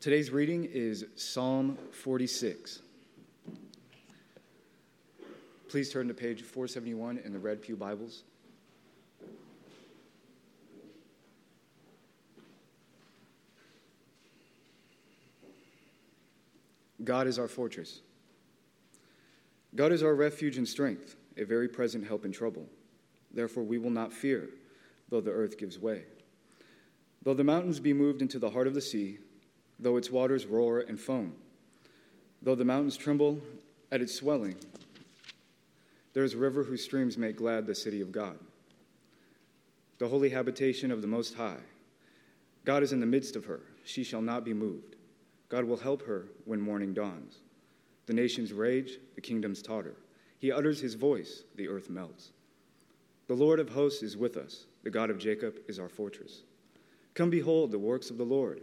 Today's 0.00 0.30
reading 0.30 0.64
is 0.64 1.04
Psalm 1.14 1.76
46. 1.90 2.80
Please 5.68 5.92
turn 5.92 6.08
to 6.08 6.14
page 6.14 6.40
471 6.40 7.18
in 7.18 7.34
the 7.34 7.38
Red 7.38 7.60
Pew 7.60 7.76
Bibles. 7.76 8.22
God 17.04 17.26
is 17.26 17.38
our 17.38 17.46
fortress. 17.46 18.00
God 19.74 19.92
is 19.92 20.02
our 20.02 20.14
refuge 20.14 20.56
and 20.56 20.66
strength, 20.66 21.16
a 21.36 21.44
very 21.44 21.68
present 21.68 22.06
help 22.06 22.24
in 22.24 22.32
trouble. 22.32 22.64
Therefore, 23.34 23.64
we 23.64 23.76
will 23.76 23.90
not 23.90 24.14
fear, 24.14 24.48
though 25.10 25.20
the 25.20 25.30
earth 25.30 25.58
gives 25.58 25.78
way. 25.78 26.04
Though 27.22 27.34
the 27.34 27.44
mountains 27.44 27.80
be 27.80 27.92
moved 27.92 28.22
into 28.22 28.38
the 28.38 28.48
heart 28.48 28.66
of 28.66 28.72
the 28.72 28.80
sea, 28.80 29.18
though 29.80 29.96
its 29.96 30.10
waters 30.10 30.46
roar 30.46 30.80
and 30.80 31.00
foam, 31.00 31.34
though 32.42 32.54
the 32.54 32.64
mountains 32.64 32.96
tremble 32.96 33.40
at 33.90 34.00
its 34.00 34.14
swelling, 34.14 34.56
there 36.12 36.24
is 36.24 36.34
a 36.34 36.38
river 36.38 36.62
whose 36.64 36.84
streams 36.84 37.16
make 37.16 37.36
glad 37.36 37.66
the 37.66 37.74
city 37.74 38.00
of 38.00 38.12
God, 38.12 38.38
the 39.98 40.08
holy 40.08 40.28
habitation 40.28 40.90
of 40.90 41.02
the 41.02 41.08
Most 41.08 41.34
High. 41.34 41.60
God 42.64 42.82
is 42.82 42.92
in 42.92 43.00
the 43.00 43.06
midst 43.06 43.36
of 43.36 43.46
her, 43.46 43.60
she 43.84 44.04
shall 44.04 44.22
not 44.22 44.44
be 44.44 44.52
moved. 44.52 44.96
God 45.48 45.64
will 45.64 45.76
help 45.76 46.02
her 46.02 46.26
when 46.44 46.60
morning 46.60 46.94
dawns. 46.94 47.38
The 48.06 48.12
nations 48.12 48.52
rage, 48.52 48.98
the 49.14 49.20
kingdoms 49.20 49.62
totter. 49.62 49.94
He 50.38 50.52
utters 50.52 50.80
his 50.80 50.94
voice, 50.94 51.44
the 51.56 51.68
earth 51.68 51.90
melts. 51.90 52.30
The 53.28 53.34
Lord 53.34 53.60
of 53.60 53.68
hosts 53.68 54.02
is 54.02 54.16
with 54.16 54.36
us, 54.36 54.66
the 54.82 54.90
God 54.90 55.10
of 55.10 55.18
Jacob 55.18 55.58
is 55.68 55.78
our 55.78 55.88
fortress. 55.88 56.42
Come 57.14 57.30
behold 57.30 57.70
the 57.70 57.78
works 57.78 58.10
of 58.10 58.18
the 58.18 58.24
Lord, 58.24 58.62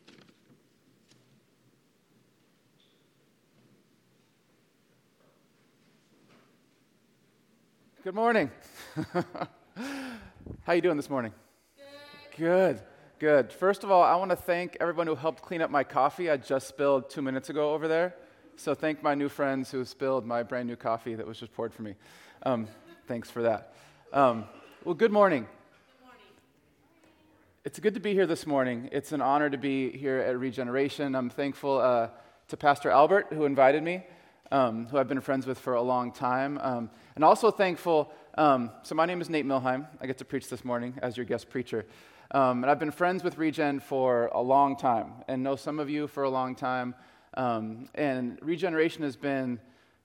Good 8.03 8.15
morning. 8.15 8.49
How 10.63 10.73
you 10.73 10.81
doing 10.81 10.97
this 10.97 11.09
morning? 11.09 11.31
Good. 12.35 12.35
Good. 12.35 12.81
Good. 13.19 13.53
First 13.53 13.83
of 13.83 13.91
all, 13.91 14.01
I 14.01 14.15
want 14.15 14.31
to 14.31 14.35
thank 14.35 14.75
everyone 14.79 15.05
who 15.05 15.13
helped 15.13 15.43
clean 15.43 15.61
up 15.61 15.69
my 15.69 15.83
coffee 15.83 16.27
I 16.27 16.37
just 16.37 16.67
spilled 16.67 17.11
2 17.11 17.21
minutes 17.21 17.51
ago 17.51 17.75
over 17.75 17.87
there. 17.87 18.15
So 18.55 18.73
thank 18.73 19.03
my 19.03 19.13
new 19.13 19.29
friends 19.29 19.69
who 19.69 19.85
spilled 19.85 20.25
my 20.25 20.41
brand 20.41 20.67
new 20.67 20.75
coffee 20.75 21.13
that 21.13 21.27
was 21.27 21.39
just 21.39 21.53
poured 21.53 21.75
for 21.75 21.83
me. 21.83 21.93
Um, 22.41 22.67
thanks 23.07 23.29
for 23.29 23.43
that. 23.43 23.75
Um, 24.11 24.45
well, 24.83 24.95
good 24.95 25.11
morning. 25.11 25.43
good 25.43 26.03
morning. 26.03 26.25
It's 27.65 27.79
good 27.79 27.93
to 27.93 27.99
be 27.99 28.15
here 28.15 28.25
this 28.25 28.47
morning. 28.47 28.89
It's 28.91 29.11
an 29.11 29.21
honor 29.21 29.51
to 29.51 29.59
be 29.59 29.95
here 29.95 30.17
at 30.17 30.39
Regeneration. 30.39 31.13
I'm 31.13 31.29
thankful 31.29 31.77
uh, 31.77 32.07
to 32.47 32.57
Pastor 32.57 32.89
Albert, 32.89 33.27
who 33.29 33.45
invited 33.45 33.83
me, 33.83 34.03
um, 34.51 34.87
who 34.87 34.97
I've 34.97 35.07
been 35.07 35.21
friends 35.21 35.47
with 35.47 35.57
for 35.57 35.75
a 35.75 35.81
long 35.81 36.11
time. 36.11 36.59
Um, 36.61 36.89
and 37.15 37.23
also 37.23 37.51
thankful, 37.51 38.11
um, 38.37 38.71
so 38.83 38.95
my 38.95 39.05
name 39.05 39.21
is 39.21 39.29
Nate 39.29 39.45
Milheim. 39.45 39.87
I 39.99 40.07
get 40.07 40.17
to 40.19 40.25
preach 40.25 40.49
this 40.49 40.65
morning 40.65 40.97
as 41.01 41.17
your 41.17 41.25
guest 41.25 41.49
preacher. 41.49 41.85
Um, 42.31 42.63
and 42.63 42.71
I've 42.71 42.79
been 42.79 42.91
friends 42.91 43.23
with 43.23 43.37
Regen 43.37 43.79
for 43.79 44.27
a 44.33 44.41
long 44.41 44.77
time 44.77 45.11
and 45.27 45.43
know 45.43 45.55
some 45.55 45.79
of 45.79 45.89
you 45.89 46.07
for 46.07 46.23
a 46.23 46.29
long 46.29 46.55
time. 46.55 46.95
Um, 47.35 47.89
and 47.95 48.39
Regeneration 48.41 49.03
has 49.03 49.15
been 49.15 49.59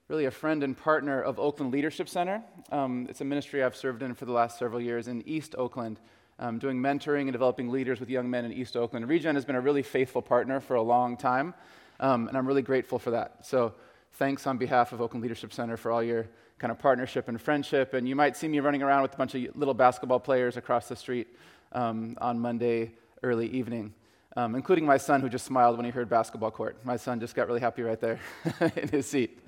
really 0.09 0.26
a 0.26 0.31
friend 0.31 0.62
and 0.62 0.76
partner 0.76 1.21
of 1.21 1.38
Oakland 1.38 1.72
Leadership 1.72 2.09
Center. 2.09 2.42
Um, 2.71 3.06
it's 3.09 3.21
a 3.21 3.25
ministry 3.25 3.62
I've 3.62 3.76
served 3.76 4.03
in 4.03 4.15
for 4.15 4.25
the 4.25 4.32
last 4.32 4.59
several 4.59 4.81
years 4.81 5.09
in 5.09 5.26
East 5.26 5.54
Oakland, 5.59 6.00
um, 6.38 6.59
doing 6.59 6.78
mentoring 6.78 7.22
and 7.22 7.32
developing 7.32 7.71
leaders 7.71 7.98
with 7.98 8.09
young 8.09 8.31
men 8.31 8.44
in 8.44 8.53
East 8.53 8.76
Oakland. 8.76 9.09
Regen 9.09 9.34
has 9.34 9.44
been 9.44 9.56
a 9.56 9.60
really 9.60 9.82
faithful 9.82 10.22
partner 10.22 10.60
for 10.60 10.76
a 10.76 10.82
long 10.82 11.16
time, 11.16 11.54
um, 11.98 12.28
and 12.28 12.37
I'm 12.37 12.47
really 12.47 12.62
grateful 12.62 12.98
for 13.00 13.10
that. 13.12 13.44
So 13.44 13.75
thanks 14.16 14.47
on 14.47 14.56
behalf 14.56 14.93
of 14.93 15.03
Oakland 15.03 15.22
Leadership 15.22 15.53
Center 15.53 15.77
for 15.77 15.93
all 15.93 16.03
your 16.03 16.27
kind 16.59 16.71
of 16.71 16.78
partnership 16.78 17.28
and 17.28 17.38
friendship. 17.38 17.93
And 17.93 18.09
you 18.09 18.16
might 18.16 18.34
see 18.34 18.49
me 18.49 18.60
running 18.60 18.82
around 18.82 19.03
with 19.03 19.12
a 19.12 19.16
bunch 19.16 19.34
of 19.34 19.54
little 19.54 19.75
basketball 19.75 20.21
players 20.21 20.56
across 20.56 20.88
the 20.88 20.97
street 20.97 21.28
um, 21.72 22.16
on 22.19 22.38
Monday 22.38 22.93
early 23.22 23.47
evening. 23.49 23.93
Um, 24.34 24.54
including 24.54 24.84
my 24.84 24.99
son, 24.99 25.22
who 25.22 25.31
just 25.31 25.47
smiled 25.47 25.77
when 25.77 25.87
he 25.87 25.91
heard 25.91 26.10
basketball 26.10 26.50
court. 26.50 26.77
My 26.84 26.97
son 26.97 27.21
just 27.21 27.34
got 27.34 27.47
really 27.47 27.60
happy 27.60 27.82
right 27.82 27.99
there 27.99 28.21
in 28.77 28.88
his 28.88 29.06
seat. 29.06 29.38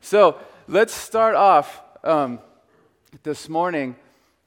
So 0.00 0.38
let's 0.66 0.92
start 0.92 1.36
off 1.36 1.80
um, 2.02 2.40
this 3.22 3.48
morning 3.48 3.94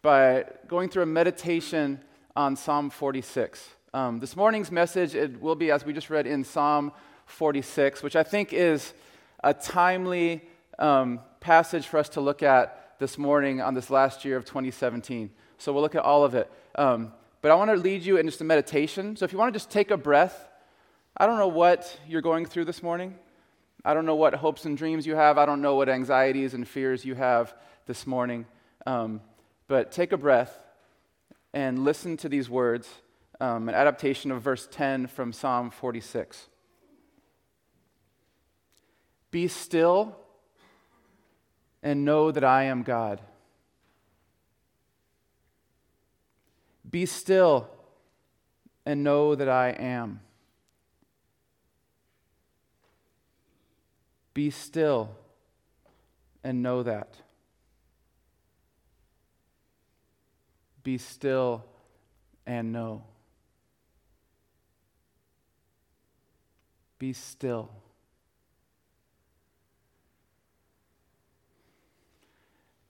by 0.01 0.45
going 0.67 0.89
through 0.89 1.03
a 1.03 1.07
meditation 1.07 2.01
on 2.35 2.57
Psalm 2.57 2.89
46. 2.89 3.69
Um, 3.93 4.19
this 4.19 4.35
morning's 4.35 4.71
message 4.71 5.15
it 5.15 5.41
will 5.41 5.55
be, 5.55 5.71
as 5.71 5.85
we 5.85 5.93
just 5.93 6.09
read 6.09 6.27
in 6.27 6.43
Psalm 6.43 6.91
46, 7.27 8.03
which 8.03 8.17
I 8.17 8.23
think 8.23 8.51
is 8.51 8.93
a 9.43 9.53
timely 9.53 10.41
um, 10.79 11.19
passage 11.39 11.87
for 11.87 11.97
us 11.97 12.09
to 12.09 12.21
look 12.21 12.43
at 12.43 12.95
this 12.99 13.17
morning 13.17 13.61
on 13.61 13.73
this 13.73 13.89
last 13.89 14.25
year 14.25 14.37
of 14.37 14.45
2017. 14.45 15.31
So 15.57 15.73
we'll 15.73 15.81
look 15.81 15.95
at 15.95 16.03
all 16.03 16.23
of 16.23 16.35
it. 16.35 16.51
Um, 16.75 17.13
but 17.41 17.51
I 17.51 17.55
want 17.55 17.71
to 17.71 17.77
lead 17.77 18.03
you 18.03 18.17
in 18.17 18.25
just 18.27 18.41
a 18.41 18.43
meditation. 18.43 19.15
So 19.15 19.25
if 19.25 19.31
you 19.31 19.39
want 19.39 19.53
to 19.53 19.59
just 19.59 19.71
take 19.71 19.91
a 19.91 19.97
breath, 19.97 20.49
I 21.17 21.25
don't 21.25 21.37
know 21.37 21.47
what 21.47 21.99
you're 22.07 22.21
going 22.21 22.45
through 22.45 22.65
this 22.65 22.83
morning. 22.83 23.15
I 23.83 23.93
don't 23.93 24.05
know 24.05 24.15
what 24.15 24.35
hopes 24.35 24.65
and 24.65 24.77
dreams 24.77 25.07
you 25.07 25.15
have. 25.15 25.37
I 25.37 25.45
don't 25.45 25.61
know 25.61 25.75
what 25.75 25.89
anxieties 25.89 26.53
and 26.53 26.67
fears 26.67 27.03
you 27.03 27.15
have 27.15 27.53
this 27.87 28.05
morning. 28.05 28.45
Um, 28.85 29.21
but 29.67 29.91
take 29.91 30.11
a 30.11 30.17
breath 30.17 30.59
and 31.53 31.83
listen 31.83 32.17
to 32.17 32.29
these 32.29 32.49
words 32.49 32.87
um, 33.41 33.67
an 33.67 33.75
adaptation 33.75 34.29
of 34.31 34.43
verse 34.43 34.67
10 34.71 35.07
from 35.07 35.33
Psalm 35.33 35.71
46. 35.71 36.47
Be 39.31 39.47
still 39.47 40.15
and 41.81 42.05
know 42.05 42.31
that 42.31 42.43
I 42.43 42.63
am 42.63 42.83
God. 42.83 43.21
Be 46.89 47.05
still 47.05 47.69
and 48.85 49.03
know 49.03 49.33
that 49.35 49.47
I 49.47 49.69
am. 49.69 50.19
Be 54.33 54.49
still 54.49 55.09
and 56.43 56.61
know 56.61 56.83
that. 56.83 57.15
Be 60.83 60.97
still 60.97 61.63
and 62.45 62.71
know. 62.71 63.03
Be 66.97 67.13
still. 67.13 67.69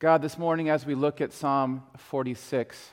God, 0.02 0.24
this 0.24 0.36
morning 0.36 0.68
as 0.68 0.84
we 0.84 0.96
look 0.96 1.22
at 1.22 1.32
Psalm 1.32 1.84
46, 1.96 2.90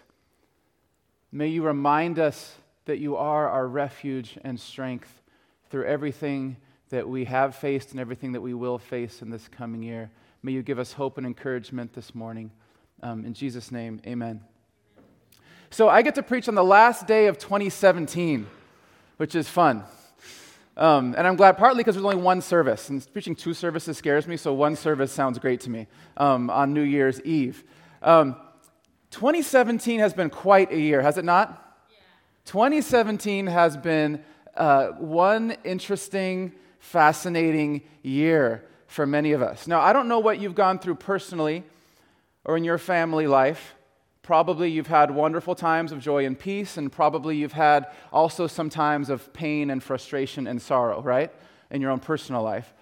may 1.32 1.48
you 1.48 1.62
remind 1.62 2.18
us 2.18 2.56
that 2.84 2.98
you 2.98 3.16
are 3.16 3.48
our 3.48 3.66
refuge 3.66 4.36
and 4.44 4.60
strength 4.60 5.22
through 5.70 5.86
everything 5.86 6.58
that 6.90 7.08
we 7.08 7.24
have 7.24 7.56
faced 7.56 7.92
and 7.92 7.98
everything 7.98 8.32
that 8.32 8.42
we 8.42 8.52
will 8.52 8.76
face 8.76 9.22
in 9.22 9.30
this 9.30 9.48
coming 9.48 9.82
year. 9.82 10.10
May 10.42 10.52
you 10.52 10.62
give 10.62 10.78
us 10.78 10.92
hope 10.92 11.16
and 11.16 11.26
encouragement 11.26 11.94
this 11.94 12.14
morning. 12.14 12.50
Um, 13.02 13.24
in 13.24 13.32
Jesus' 13.32 13.72
name, 13.72 14.02
amen. 14.06 14.42
So 15.70 15.88
I 15.88 16.02
get 16.02 16.14
to 16.16 16.22
preach 16.22 16.46
on 16.46 16.56
the 16.56 16.62
last 16.62 17.06
day 17.06 17.28
of 17.28 17.38
2017, 17.38 18.46
which 19.16 19.34
is 19.34 19.48
fun. 19.48 19.84
Um, 20.78 21.14
and 21.18 21.26
I'm 21.26 21.34
glad 21.34 21.58
partly 21.58 21.80
because 21.82 21.96
there's 21.96 22.04
only 22.04 22.22
one 22.22 22.40
service. 22.40 22.88
And 22.88 23.04
preaching 23.12 23.34
two 23.34 23.52
services 23.52 23.98
scares 23.98 24.28
me, 24.28 24.36
so 24.36 24.54
one 24.54 24.76
service 24.76 25.10
sounds 25.12 25.38
great 25.38 25.60
to 25.62 25.70
me 25.70 25.88
um, 26.16 26.50
on 26.50 26.72
New 26.72 26.82
Year's 26.82 27.20
Eve. 27.22 27.64
Um, 28.00 28.36
2017 29.10 29.98
has 29.98 30.14
been 30.14 30.30
quite 30.30 30.70
a 30.70 30.78
year, 30.78 31.02
has 31.02 31.18
it 31.18 31.24
not? 31.24 31.76
Yeah. 31.90 31.96
2017 32.44 33.48
has 33.48 33.76
been 33.76 34.22
uh, 34.56 34.88
one 34.98 35.56
interesting 35.64 36.52
fascinating 36.78 37.82
year 38.02 38.64
for 38.86 39.04
many 39.04 39.32
of 39.32 39.42
us. 39.42 39.66
Now, 39.66 39.80
I 39.80 39.92
don't 39.92 40.06
know 40.06 40.20
what 40.20 40.38
you've 40.38 40.54
gone 40.54 40.78
through 40.78 40.96
personally 40.96 41.64
or 42.44 42.56
in 42.56 42.64
your 42.64 42.78
family 42.78 43.26
life. 43.26 43.74
Probably 44.28 44.70
you've 44.70 44.88
had 44.88 45.10
wonderful 45.10 45.54
times 45.54 45.90
of 45.90 46.00
joy 46.00 46.26
and 46.26 46.38
peace, 46.38 46.76
and 46.76 46.92
probably 46.92 47.38
you've 47.38 47.54
had 47.54 47.86
also 48.12 48.46
some 48.46 48.68
times 48.68 49.08
of 49.08 49.32
pain 49.32 49.70
and 49.70 49.82
frustration 49.82 50.46
and 50.46 50.60
sorrow, 50.60 51.00
right? 51.00 51.32
In 51.70 51.80
your 51.80 51.90
own 51.90 52.00
personal 52.00 52.42
life. 52.42 52.74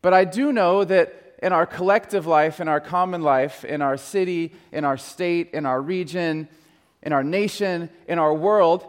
But 0.00 0.14
I 0.14 0.24
do 0.24 0.52
know 0.52 0.84
that 0.84 1.34
in 1.42 1.52
our 1.52 1.66
collective 1.66 2.28
life, 2.28 2.60
in 2.60 2.68
our 2.68 2.78
common 2.78 3.20
life, 3.20 3.64
in 3.64 3.82
our 3.82 3.96
city, 3.96 4.52
in 4.70 4.84
our 4.84 4.96
state, 4.96 5.50
in 5.54 5.66
our 5.66 5.82
region, 5.82 6.46
in 7.02 7.12
our 7.12 7.24
nation, 7.24 7.90
in 8.06 8.20
our 8.20 8.32
world, 8.32 8.86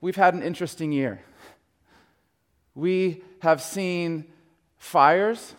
we've 0.00 0.16
had 0.16 0.34
an 0.34 0.42
interesting 0.42 0.90
year. 0.90 1.20
We 2.74 3.22
have 3.42 3.62
seen 3.62 4.24
fires 4.78 5.54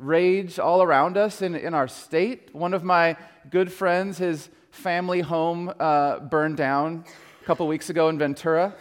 rage 0.00 0.58
all 0.58 0.82
around 0.82 1.16
us 1.16 1.42
in, 1.42 1.54
in 1.54 1.74
our 1.74 1.86
state. 1.86 2.54
One 2.54 2.72
of 2.72 2.82
my 2.82 3.16
good 3.50 3.70
friends, 3.70 4.18
his 4.18 4.48
family 4.70 5.20
home 5.20 5.72
uh, 5.78 6.20
burned 6.20 6.56
down 6.56 7.04
a 7.40 7.44
couple 7.44 7.66
weeks 7.66 7.90
ago 7.90 8.08
in 8.08 8.18
Ventura, 8.18 8.74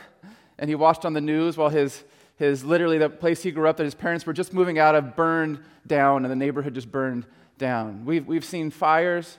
and 0.58 0.70
he 0.70 0.76
watched 0.76 1.06
on 1.06 1.14
the 1.14 1.22
news 1.22 1.58
while 1.58 1.70
his, 1.70 2.04
his 2.38 2.64
literally 2.64 2.98
the 2.98 3.10
place 3.10 3.44
he 3.44 3.52
grew 3.52 3.68
up 3.68 3.78
that 3.78 3.84
his 3.84 3.96
parents 3.96 4.26
were 4.26 4.34
just 4.34 4.54
moving 4.54 4.80
out 4.80 4.96
of 4.96 5.16
burned 5.16 5.60
down, 5.86 6.24
and 6.24 6.32
the 6.32 6.36
neighborhood 6.38 6.74
just 6.74 6.90
burned 6.90 7.26
down. 7.58 8.06
We've, 8.06 8.26
we've 8.26 8.46
seen 8.46 8.72
fires, 8.72 9.38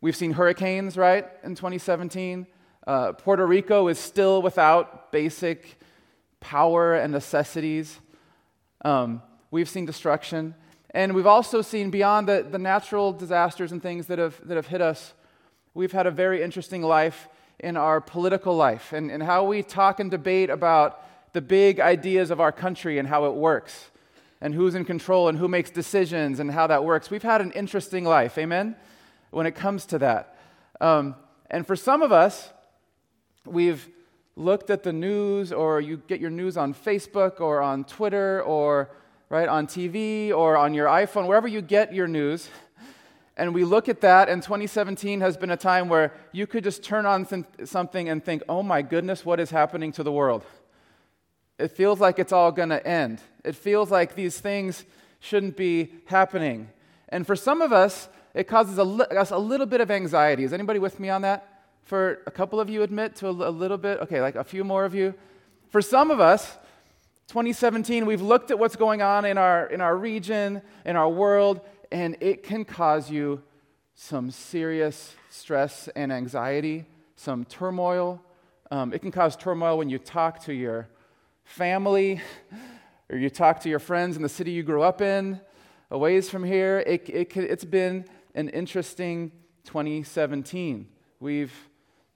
we've 0.00 0.16
seen 0.16 0.32
hurricanes, 0.32 0.96
right, 0.96 1.26
in 1.42 1.54
2017. 1.54 2.46
Uh, 2.86 3.12
Puerto 3.12 3.46
Rico 3.46 3.88
is 3.88 3.98
still 3.98 4.40
without 4.40 5.12
basic 5.12 5.78
power 6.40 6.94
and 6.94 7.12
necessities. 7.12 7.98
Um, 8.84 9.22
we've 9.50 9.68
seen 9.68 9.84
destruction. 9.84 10.54
And 10.94 11.12
we've 11.12 11.26
also 11.26 11.60
seen 11.60 11.90
beyond 11.90 12.28
the, 12.28 12.46
the 12.48 12.58
natural 12.58 13.12
disasters 13.12 13.72
and 13.72 13.82
things 13.82 14.06
that 14.06 14.20
have, 14.20 14.40
that 14.46 14.54
have 14.54 14.68
hit 14.68 14.80
us, 14.80 15.12
we've 15.74 15.90
had 15.90 16.06
a 16.06 16.10
very 16.10 16.40
interesting 16.40 16.82
life 16.82 17.28
in 17.58 17.76
our 17.76 18.00
political 18.00 18.56
life 18.56 18.92
and, 18.92 19.10
and 19.10 19.20
how 19.20 19.44
we 19.44 19.64
talk 19.64 19.98
and 19.98 20.08
debate 20.08 20.50
about 20.50 21.02
the 21.32 21.40
big 21.40 21.80
ideas 21.80 22.30
of 22.30 22.40
our 22.40 22.52
country 22.52 22.98
and 22.98 23.08
how 23.08 23.24
it 23.24 23.34
works 23.34 23.90
and 24.40 24.54
who's 24.54 24.76
in 24.76 24.84
control 24.84 25.28
and 25.28 25.36
who 25.36 25.48
makes 25.48 25.68
decisions 25.68 26.38
and 26.38 26.52
how 26.52 26.68
that 26.68 26.84
works. 26.84 27.10
We've 27.10 27.22
had 27.24 27.40
an 27.40 27.50
interesting 27.52 28.04
life, 28.04 28.38
amen, 28.38 28.76
when 29.32 29.46
it 29.46 29.56
comes 29.56 29.86
to 29.86 29.98
that. 29.98 30.38
Um, 30.80 31.16
and 31.50 31.66
for 31.66 31.74
some 31.74 32.02
of 32.02 32.12
us, 32.12 32.50
we've 33.44 33.88
looked 34.36 34.70
at 34.70 34.84
the 34.84 34.92
news, 34.92 35.52
or 35.52 35.80
you 35.80 36.02
get 36.06 36.20
your 36.20 36.30
news 36.30 36.56
on 36.56 36.72
Facebook 36.72 37.40
or 37.40 37.60
on 37.62 37.82
Twitter 37.82 38.42
or 38.42 38.90
right 39.28 39.48
on 39.48 39.66
TV 39.66 40.30
or 40.30 40.56
on 40.56 40.74
your 40.74 40.86
iPhone, 40.86 41.26
wherever 41.26 41.48
you 41.48 41.62
get 41.62 41.94
your 41.94 42.06
news. 42.06 42.48
And 43.36 43.52
we 43.52 43.64
look 43.64 43.88
at 43.88 44.00
that, 44.02 44.28
and 44.28 44.42
2017 44.42 45.20
has 45.20 45.36
been 45.36 45.50
a 45.50 45.56
time 45.56 45.88
where 45.88 46.12
you 46.30 46.46
could 46.46 46.62
just 46.62 46.84
turn 46.84 47.04
on 47.04 47.24
th- 47.26 47.44
something 47.64 48.08
and 48.08 48.24
think, 48.24 48.42
oh 48.48 48.62
my 48.62 48.80
goodness, 48.80 49.24
what 49.24 49.40
is 49.40 49.50
happening 49.50 49.90
to 49.92 50.04
the 50.04 50.12
world? 50.12 50.44
It 51.58 51.72
feels 51.72 51.98
like 51.98 52.18
it's 52.18 52.32
all 52.32 52.52
going 52.52 52.68
to 52.68 52.86
end. 52.86 53.20
It 53.44 53.56
feels 53.56 53.90
like 53.90 54.14
these 54.14 54.38
things 54.38 54.84
shouldn't 55.18 55.56
be 55.56 55.92
happening. 56.06 56.68
And 57.08 57.26
for 57.26 57.34
some 57.34 57.60
of 57.60 57.72
us, 57.72 58.08
it 58.34 58.44
causes 58.44 58.78
a 58.78 58.84
li- 58.84 59.06
us 59.10 59.30
a 59.30 59.38
little 59.38 59.66
bit 59.66 59.80
of 59.80 59.90
anxiety. 59.90 60.44
Is 60.44 60.52
anybody 60.52 60.78
with 60.78 61.00
me 61.00 61.08
on 61.08 61.22
that? 61.22 61.64
For 61.82 62.20
a 62.26 62.30
couple 62.30 62.60
of 62.60 62.70
you, 62.70 62.82
admit 62.82 63.16
to 63.16 63.26
a, 63.26 63.32
l- 63.32 63.48
a 63.48 63.50
little 63.50 63.78
bit? 63.78 64.00
Okay, 64.00 64.20
like 64.20 64.36
a 64.36 64.44
few 64.44 64.64
more 64.64 64.84
of 64.84 64.94
you. 64.94 65.14
For 65.70 65.82
some 65.82 66.10
of 66.10 66.20
us, 66.20 66.56
2017, 67.28 68.04
we've 68.06 68.20
looked 68.20 68.50
at 68.50 68.58
what's 68.58 68.76
going 68.76 69.02
on 69.02 69.24
in 69.24 69.38
our, 69.38 69.66
in 69.66 69.80
our 69.80 69.96
region, 69.96 70.60
in 70.84 70.94
our 70.96 71.08
world, 71.08 71.60
and 71.90 72.16
it 72.20 72.42
can 72.42 72.64
cause 72.64 73.10
you 73.10 73.42
some 73.94 74.30
serious 74.30 75.14
stress 75.30 75.88
and 75.96 76.12
anxiety, 76.12 76.84
some 77.16 77.44
turmoil. 77.44 78.20
Um, 78.70 78.92
it 78.92 79.00
can 79.00 79.10
cause 79.10 79.36
turmoil 79.36 79.78
when 79.78 79.88
you 79.88 79.98
talk 79.98 80.42
to 80.44 80.52
your 80.52 80.88
family 81.44 82.20
or 83.10 83.16
you 83.16 83.30
talk 83.30 83.60
to 83.60 83.68
your 83.68 83.78
friends 83.78 84.16
in 84.16 84.22
the 84.22 84.28
city 84.28 84.50
you 84.50 84.62
grew 84.62 84.82
up 84.82 85.00
in, 85.00 85.40
a 85.90 85.98
ways 85.98 86.28
from 86.28 86.44
here. 86.44 86.82
It, 86.86 87.08
it, 87.08 87.36
it's 87.36 87.64
been 87.64 88.04
an 88.34 88.48
interesting 88.48 89.30
2017. 89.64 90.88
We've, 91.20 91.52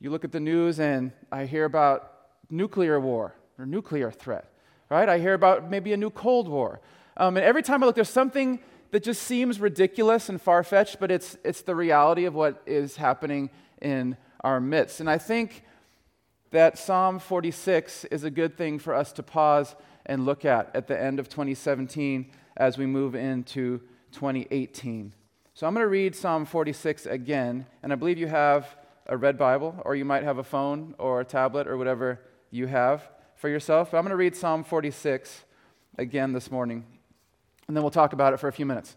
you 0.01 0.11
look 0.11 0.25
at 0.25 0.33
the 0.33 0.41
news 0.41 0.81
and 0.81 1.13
I 1.31 1.47
hear 1.47 1.65
about 1.65 2.13
nuclear 2.51 2.99
war 2.99 3.35
or 3.59 3.67
nuclear 3.67 4.11
threat, 4.11 4.53
right? 4.91 5.09
I 5.09 5.19
hear 5.19 5.35
about 5.35 5.71
maybe 5.71 5.93
a 5.93 5.97
new 5.97 6.11
Cold 6.11 6.49
War. 6.49 6.81
Um, 7.17 7.37
and 7.37 7.45
every 7.45 7.63
time 7.63 7.83
I 7.83 7.87
look, 7.87 7.97
there's 7.97 8.09
something 8.09 8.61
that 8.91 9.03
just 9.03 9.23
seems 9.23 9.61
ridiculous 9.61 10.29
and 10.29 10.41
far 10.41 10.63
fetched, 10.63 10.99
but 10.99 11.11
it's, 11.11 11.37
it's 11.45 11.63
the 11.63 11.75
reality 11.75 12.25
of 12.25 12.35
what 12.35 12.63
is 12.67 12.97
happening 12.97 13.51
in 13.83 14.17
our 14.43 14.61
midst. 14.61 15.01
And 15.01 15.11
I 15.11 15.19
think 15.19 15.63
that 16.51 16.79
Psalm 16.79 17.19
46 17.19 18.07
is 18.07 18.25
a 18.25 18.31
good 18.31 18.57
thing 18.57 18.79
for 18.79 18.95
us 18.95 19.13
to 19.13 19.23
pause 19.23 19.75
and 20.07 20.25
look 20.25 20.45
at 20.45 20.75
at 20.75 20.87
the 20.87 20.99
end 20.99 21.19
of 21.19 21.29
2017 21.29 22.31
as 22.57 22.79
we 22.79 22.87
move 22.87 23.15
into 23.15 23.81
2018. 24.13 25.13
So 25.53 25.67
I'm 25.67 25.75
going 25.75 25.85
to 25.85 25.89
read 25.89 26.17
Psalm 26.17 26.47
46 26.47 27.05
again, 27.07 27.67
and 27.83 27.93
I 27.93 27.97
believe 27.97 28.17
you 28.17 28.29
have 28.29 28.77
a 29.07 29.17
red 29.17 29.37
Bible, 29.37 29.83
or 29.85 29.97
you 29.97 30.05
might 30.05 30.23
have 30.23 30.39
a 30.39 30.45
phone 30.45 30.95
or 30.99 31.21
a 31.21 31.25
tablet 31.25 31.67
or 31.67 31.77
whatever 31.77 32.21
you 32.51 32.67
have 32.69 33.07
for 33.39 33.49
yourself. 33.49 33.95
I'm 33.95 34.03
going 34.03 34.11
to 34.11 34.17
read 34.17 34.35
Psalm 34.35 34.65
46 34.65 35.45
again 35.97 36.33
this 36.33 36.51
morning, 36.51 36.85
and 37.69 37.77
then 37.77 37.85
we'll 37.85 37.91
talk 37.91 38.13
about 38.13 38.35
it 38.35 38.39
for 38.39 38.49
a 38.49 38.53
few 38.53 38.67
minutes. 38.67 38.97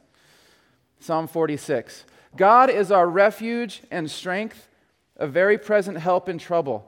Psalm 1.00 1.28
46 1.28 2.06
God 2.36 2.70
is 2.70 2.92
our 2.92 3.08
refuge 3.08 3.82
and 3.92 4.10
strength, 4.10 4.68
a 5.16 5.28
very 5.28 5.58
present 5.58 6.00
help 6.00 6.28
in 6.28 6.40
trouble. 6.40 6.88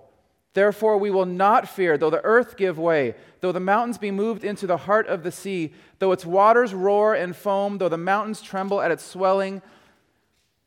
Therefore, 0.53 0.97
we 0.97 1.09
will 1.09 1.25
not 1.25 1.67
fear, 1.67 1.97
though 1.97 2.09
the 2.09 2.23
earth 2.23 2.57
give 2.57 2.77
way, 2.77 3.15
though 3.41 3.51
the 3.51 3.59
mountains 3.59 3.97
be 3.97 4.11
moved 4.11 4.44
into 4.44 4.67
the 4.67 4.77
heart 4.77 5.07
of 5.07 5.23
the 5.23 5.31
sea, 5.31 5.73
though 6.00 6.11
its 6.11 6.25
waters 6.25 6.73
roar 6.73 7.15
and 7.15 7.35
foam, 7.35 7.77
though 7.77 7.89
the 7.89 7.97
mountains 7.97 8.41
tremble 8.41 8.81
at 8.81 8.91
its 8.91 9.03
swelling. 9.03 9.61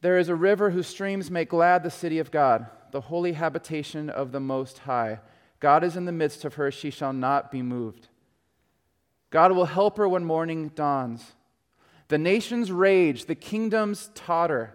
There 0.03 0.19
is 0.19 0.29
a 0.29 0.35
river 0.35 0.71
whose 0.71 0.89
streams 0.89 1.31
make 1.31 1.51
glad 1.51 1.83
the 1.83 1.91
city 1.91 2.19
of 2.19 2.31
God, 2.31 2.67
the 2.91 3.03
holy 3.03 3.33
habitation 3.33 4.11
of 4.11 4.33
the 4.33 4.41
Most 4.41 4.79
High. 4.81 5.21
God 5.61 5.85
is 5.85 5.97
in 5.97 6.05
the 6.05 6.13
midst 6.13 6.45
of 6.45 6.55
her, 6.55 6.71
she 6.71 6.91
shall 6.91 7.13
not 7.13 7.51
be 7.51 7.63
moved. 7.63 8.09
God 9.31 9.53
will 9.53 9.67
help 9.67 9.97
her 9.99 10.09
when 10.09 10.25
morning 10.25 10.69
dawns. 10.75 11.33
The 12.09 12.19
nations 12.19 12.71
rage, 12.71 13.25
the 13.25 13.35
kingdoms 13.35 14.11
totter. 14.15 14.75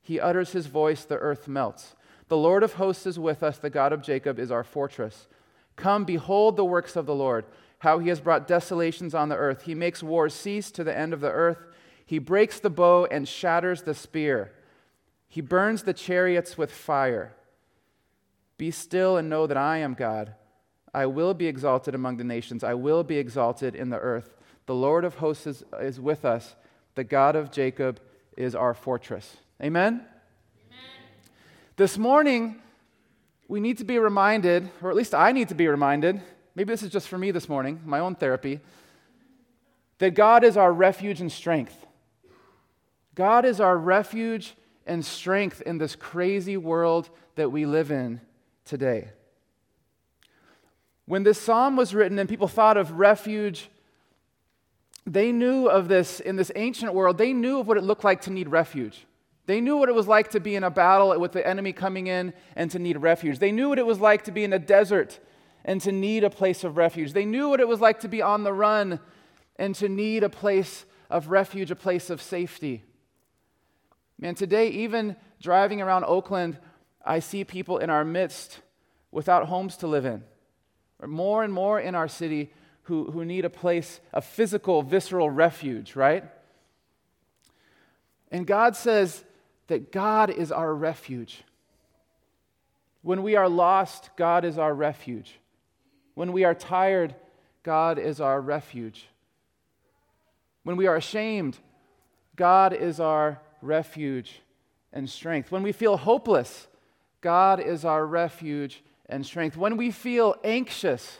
He 0.00 0.20
utters 0.20 0.52
his 0.52 0.66
voice, 0.66 1.04
the 1.04 1.16
earth 1.18 1.48
melts. 1.48 1.94
The 2.28 2.36
Lord 2.36 2.62
of 2.62 2.74
hosts 2.74 3.06
is 3.06 3.18
with 3.18 3.42
us, 3.42 3.58
the 3.58 3.70
God 3.70 3.92
of 3.92 4.02
Jacob 4.02 4.38
is 4.38 4.50
our 4.50 4.64
fortress. 4.64 5.28
Come, 5.76 6.04
behold 6.04 6.56
the 6.56 6.64
works 6.64 6.96
of 6.96 7.06
the 7.06 7.14
Lord, 7.14 7.44
how 7.80 7.98
he 7.98 8.08
has 8.08 8.20
brought 8.20 8.48
desolations 8.48 9.14
on 9.14 9.28
the 9.28 9.36
earth. 9.36 9.62
He 9.62 9.74
makes 9.74 10.02
wars 10.02 10.32
cease 10.32 10.70
to 10.72 10.84
the 10.84 10.96
end 10.96 11.12
of 11.12 11.20
the 11.20 11.30
earth. 11.30 11.58
He 12.06 12.18
breaks 12.18 12.60
the 12.60 12.70
bow 12.70 13.06
and 13.06 13.28
shatters 13.28 13.82
the 13.82 13.94
spear. 13.94 14.52
He 15.28 15.40
burns 15.40 15.82
the 15.82 15.92
chariots 15.92 16.56
with 16.56 16.70
fire. 16.70 17.34
Be 18.56 18.70
still 18.70 19.16
and 19.16 19.28
know 19.28 19.46
that 19.46 19.56
I 19.56 19.78
am 19.78 19.94
God. 19.94 20.34
I 20.92 21.06
will 21.06 21.34
be 21.34 21.46
exalted 21.46 21.94
among 21.94 22.18
the 22.18 22.24
nations. 22.24 22.62
I 22.62 22.74
will 22.74 23.02
be 23.02 23.18
exalted 23.18 23.74
in 23.74 23.90
the 23.90 23.98
earth. 23.98 24.36
The 24.66 24.74
Lord 24.74 25.04
of 25.04 25.16
hosts 25.16 25.46
is, 25.46 25.64
is 25.80 26.00
with 26.00 26.24
us. 26.24 26.54
The 26.94 27.04
God 27.04 27.34
of 27.34 27.50
Jacob 27.50 28.00
is 28.36 28.54
our 28.54 28.72
fortress. 28.72 29.36
Amen? 29.60 29.94
Amen? 29.94 30.06
This 31.76 31.98
morning, 31.98 32.62
we 33.48 33.58
need 33.58 33.78
to 33.78 33.84
be 33.84 33.98
reminded, 33.98 34.70
or 34.80 34.90
at 34.90 34.96
least 34.96 35.14
I 35.14 35.32
need 35.32 35.48
to 35.48 35.54
be 35.54 35.66
reminded, 35.66 36.20
maybe 36.54 36.72
this 36.72 36.84
is 36.84 36.90
just 36.90 37.08
for 37.08 37.18
me 37.18 37.32
this 37.32 37.48
morning, 37.48 37.80
my 37.84 37.98
own 37.98 38.14
therapy, 38.14 38.60
that 39.98 40.14
God 40.14 40.44
is 40.44 40.56
our 40.56 40.72
refuge 40.72 41.20
and 41.20 41.30
strength. 41.30 41.86
God 43.16 43.44
is 43.44 43.60
our 43.60 43.76
refuge 43.76 44.54
and 44.86 45.04
strength 45.04 45.60
in 45.62 45.78
this 45.78 45.96
crazy 45.96 46.56
world 46.56 47.10
that 47.34 47.50
we 47.50 47.66
live 47.66 47.90
in 47.90 48.20
today. 48.64 49.10
When 51.06 51.22
this 51.22 51.40
psalm 51.40 51.76
was 51.76 51.94
written 51.94 52.18
and 52.18 52.28
people 52.28 52.48
thought 52.48 52.76
of 52.76 52.92
refuge, 52.92 53.68
they 55.06 55.32
knew 55.32 55.66
of 55.66 55.88
this 55.88 56.20
in 56.20 56.36
this 56.36 56.50
ancient 56.56 56.94
world, 56.94 57.18
they 57.18 57.32
knew 57.32 57.60
of 57.60 57.68
what 57.68 57.76
it 57.76 57.84
looked 57.84 58.04
like 58.04 58.22
to 58.22 58.30
need 58.30 58.48
refuge. 58.48 59.06
They 59.46 59.60
knew 59.60 59.76
what 59.76 59.90
it 59.90 59.94
was 59.94 60.08
like 60.08 60.30
to 60.30 60.40
be 60.40 60.54
in 60.54 60.64
a 60.64 60.70
battle 60.70 61.18
with 61.20 61.32
the 61.32 61.46
enemy 61.46 61.74
coming 61.74 62.06
in 62.06 62.32
and 62.56 62.70
to 62.70 62.78
need 62.78 62.96
refuge. 62.96 63.38
They 63.38 63.52
knew 63.52 63.68
what 63.68 63.78
it 63.78 63.86
was 63.86 64.00
like 64.00 64.24
to 64.24 64.32
be 64.32 64.44
in 64.44 64.54
a 64.54 64.58
desert 64.58 65.20
and 65.66 65.80
to 65.82 65.92
need 65.92 66.24
a 66.24 66.30
place 66.30 66.64
of 66.64 66.78
refuge. 66.78 67.12
They 67.12 67.26
knew 67.26 67.50
what 67.50 67.60
it 67.60 67.68
was 67.68 67.80
like 67.80 68.00
to 68.00 68.08
be 68.08 68.22
on 68.22 68.44
the 68.44 68.52
run 68.52 69.00
and 69.56 69.74
to 69.76 69.88
need 69.88 70.24
a 70.24 70.30
place 70.30 70.86
of 71.10 71.28
refuge, 71.28 71.70
a 71.70 71.76
place 71.76 72.08
of 72.08 72.22
safety. 72.22 72.84
Man, 74.18 74.34
today, 74.34 74.68
even 74.68 75.16
driving 75.40 75.82
around 75.82 76.04
Oakland, 76.04 76.58
I 77.04 77.18
see 77.18 77.44
people 77.44 77.78
in 77.78 77.90
our 77.90 78.04
midst 78.04 78.60
without 79.10 79.46
homes 79.46 79.76
to 79.78 79.86
live 79.86 80.06
in. 80.06 80.22
Or 81.00 81.08
more 81.08 81.44
and 81.44 81.52
more 81.52 81.78
in 81.78 81.94
our 81.94 82.08
city 82.08 82.50
who, 82.84 83.10
who 83.10 83.24
need 83.24 83.44
a 83.44 83.50
place, 83.50 84.00
a 84.12 84.20
physical, 84.20 84.82
visceral 84.82 85.30
refuge, 85.30 85.96
right? 85.96 86.24
And 88.30 88.46
God 88.46 88.76
says 88.76 89.24
that 89.68 89.92
God 89.92 90.30
is 90.30 90.50
our 90.50 90.74
refuge. 90.74 91.42
When 93.02 93.22
we 93.22 93.36
are 93.36 93.48
lost, 93.48 94.10
God 94.16 94.44
is 94.44 94.58
our 94.58 94.74
refuge. 94.74 95.38
When 96.14 96.32
we 96.32 96.44
are 96.44 96.54
tired, 96.54 97.14
God 97.62 97.98
is 97.98 98.20
our 98.20 98.40
refuge. 98.40 99.06
When 100.62 100.76
we 100.76 100.86
are 100.86 100.96
ashamed, 100.96 101.58
God 102.36 102.72
is 102.72 103.00
our 103.00 103.40
refuge 103.60 104.40
and 104.92 105.08
strength. 105.08 105.52
When 105.52 105.62
we 105.62 105.72
feel 105.72 105.96
hopeless, 105.96 106.66
God 107.24 107.58
is 107.58 107.86
our 107.86 108.06
refuge 108.06 108.84
and 109.08 109.24
strength. 109.24 109.56
When 109.56 109.78
we 109.78 109.90
feel 109.90 110.36
anxious 110.44 111.16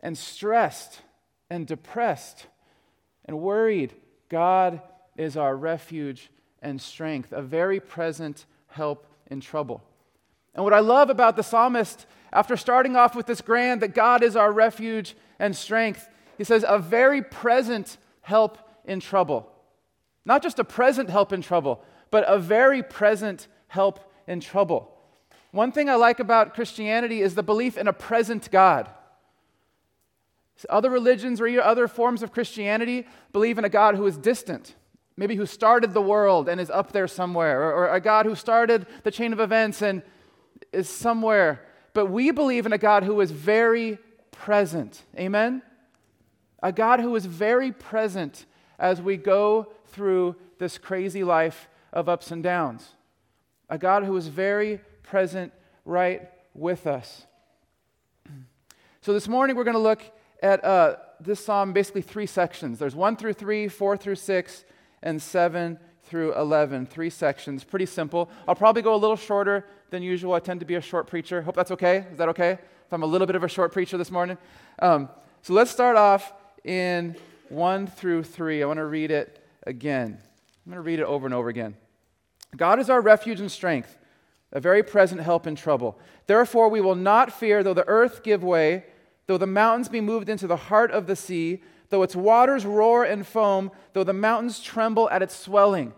and 0.00 0.18
stressed 0.18 1.00
and 1.48 1.66
depressed 1.66 2.46
and 3.24 3.40
worried, 3.40 3.94
God 4.28 4.82
is 5.16 5.34
our 5.38 5.56
refuge 5.56 6.30
and 6.60 6.78
strength, 6.78 7.32
a 7.32 7.40
very 7.40 7.80
present 7.80 8.44
help 8.66 9.06
in 9.30 9.40
trouble. 9.40 9.82
And 10.54 10.62
what 10.62 10.74
I 10.74 10.80
love 10.80 11.08
about 11.08 11.36
the 11.36 11.42
psalmist, 11.42 12.04
after 12.30 12.54
starting 12.54 12.94
off 12.94 13.16
with 13.16 13.24
this 13.24 13.40
grand 13.40 13.80
that 13.80 13.94
God 13.94 14.22
is 14.22 14.36
our 14.36 14.52
refuge 14.52 15.16
and 15.38 15.56
strength, 15.56 16.06
he 16.36 16.44
says, 16.44 16.66
a 16.68 16.78
very 16.78 17.22
present 17.22 17.96
help 18.20 18.58
in 18.84 19.00
trouble. 19.00 19.50
Not 20.26 20.42
just 20.42 20.58
a 20.58 20.64
present 20.64 21.08
help 21.08 21.32
in 21.32 21.40
trouble, 21.40 21.82
but 22.10 22.24
a 22.28 22.38
very 22.38 22.82
present 22.82 23.46
help 23.68 24.00
in 24.26 24.40
trouble. 24.40 24.96
One 25.50 25.72
thing 25.72 25.88
I 25.88 25.94
like 25.94 26.20
about 26.20 26.54
Christianity 26.54 27.22
is 27.22 27.34
the 27.34 27.42
belief 27.42 27.78
in 27.78 27.88
a 27.88 27.92
present 27.92 28.50
God. 28.50 28.88
Other 30.68 30.90
religions 30.90 31.40
or 31.40 31.60
other 31.60 31.86
forms 31.86 32.22
of 32.22 32.32
Christianity 32.32 33.06
believe 33.32 33.58
in 33.58 33.64
a 33.64 33.68
God 33.68 33.94
who 33.94 34.06
is 34.06 34.18
distant, 34.18 34.74
maybe 35.16 35.36
who 35.36 35.46
started 35.46 35.94
the 35.94 36.02
world 36.02 36.48
and 36.48 36.60
is 36.60 36.70
up 36.70 36.92
there 36.92 37.06
somewhere, 37.06 37.72
or, 37.72 37.88
a 37.88 38.00
God 38.00 38.26
who 38.26 38.34
started 38.34 38.86
the 39.04 39.10
chain 39.10 39.32
of 39.32 39.40
events 39.40 39.82
and 39.82 40.02
is 40.72 40.88
somewhere. 40.88 41.64
But 41.94 42.06
we 42.06 42.32
believe 42.32 42.66
in 42.66 42.72
a 42.72 42.78
God 42.78 43.04
who 43.04 43.20
is 43.20 43.30
very 43.30 43.98
present. 44.32 45.04
Amen? 45.16 45.62
A 46.62 46.72
God 46.72 47.00
who 47.00 47.14
is 47.14 47.24
very 47.24 47.70
present 47.70 48.44
as 48.78 49.00
we 49.00 49.16
go 49.16 49.72
through 49.86 50.36
this 50.58 50.76
crazy 50.76 51.22
life 51.22 51.68
of 51.92 52.08
ups 52.08 52.32
and 52.32 52.42
downs. 52.42 52.94
A 53.70 53.78
God 53.78 54.04
who 54.04 54.16
is 54.16 54.26
very 54.26 54.80
present 55.08 55.52
right 55.84 56.30
with 56.54 56.86
us. 56.86 57.26
So 59.00 59.14
this 59.14 59.28
morning 59.28 59.56
we're 59.56 59.64
going 59.64 59.74
to 59.74 59.80
look 59.80 60.02
at 60.42 60.62
uh, 60.62 60.96
this 61.18 61.42
psalm 61.42 61.72
basically 61.72 62.02
three 62.02 62.26
sections. 62.26 62.78
There's 62.78 62.94
one 62.94 63.16
through 63.16 63.34
three, 63.34 63.68
four 63.68 63.96
through 63.96 64.16
six, 64.16 64.64
and 65.02 65.22
seven 65.22 65.78
through 66.04 66.34
11. 66.34 66.86
Three 66.86 67.08
sections, 67.10 67.64
pretty 67.64 67.86
simple. 67.86 68.28
I'll 68.46 68.54
probably 68.54 68.82
go 68.82 68.94
a 68.94 68.96
little 68.96 69.16
shorter 69.16 69.66
than 69.90 70.02
usual. 70.02 70.34
I 70.34 70.40
tend 70.40 70.60
to 70.60 70.66
be 70.66 70.74
a 70.74 70.80
short 70.80 71.06
preacher. 71.06 71.42
Hope 71.42 71.54
that's 71.54 71.70
okay. 71.70 72.06
Is 72.10 72.18
that 72.18 72.28
okay? 72.30 72.52
If 72.52 72.92
I'm 72.92 73.02
a 73.02 73.06
little 73.06 73.26
bit 73.26 73.36
of 73.36 73.44
a 73.44 73.48
short 73.48 73.72
preacher 73.72 73.96
this 73.98 74.10
morning? 74.10 74.38
Um, 74.80 75.08
so 75.42 75.52
let's 75.52 75.70
start 75.70 75.96
off 75.96 76.32
in 76.64 77.16
1 77.48 77.86
through 77.86 78.24
3. 78.24 78.62
I 78.62 78.66
want 78.66 78.78
to 78.78 78.86
read 78.86 79.10
it 79.10 79.44
again. 79.66 80.18
I'm 80.66 80.72
going 80.72 80.82
to 80.82 80.86
read 80.86 80.98
it 80.98 81.04
over 81.04 81.26
and 81.26 81.34
over 81.34 81.48
again. 81.48 81.76
God 82.56 82.80
is 82.80 82.88
our 82.88 83.00
refuge 83.00 83.40
and 83.40 83.50
strength, 83.50 83.96
a 84.52 84.60
very 84.60 84.82
present 84.82 85.20
help 85.20 85.46
in 85.46 85.54
trouble. 85.54 85.98
Therefore, 86.26 86.68
we 86.68 86.80
will 86.80 86.94
not 86.94 87.32
fear 87.32 87.62
though 87.62 87.74
the 87.74 87.88
earth 87.88 88.22
give 88.22 88.42
way, 88.42 88.84
though 89.26 89.38
the 89.38 89.46
mountains 89.46 89.88
be 89.88 90.00
moved 90.00 90.28
into 90.28 90.46
the 90.46 90.56
heart 90.56 90.90
of 90.90 91.06
the 91.06 91.16
sea, 91.16 91.62
though 91.90 92.02
its 92.02 92.16
waters 92.16 92.64
roar 92.64 93.04
and 93.04 93.26
foam, 93.26 93.70
though 93.92 94.04
the 94.04 94.12
mountains 94.12 94.60
tremble 94.60 95.08
at 95.10 95.22
its 95.22 95.36
swelling. 95.36 95.92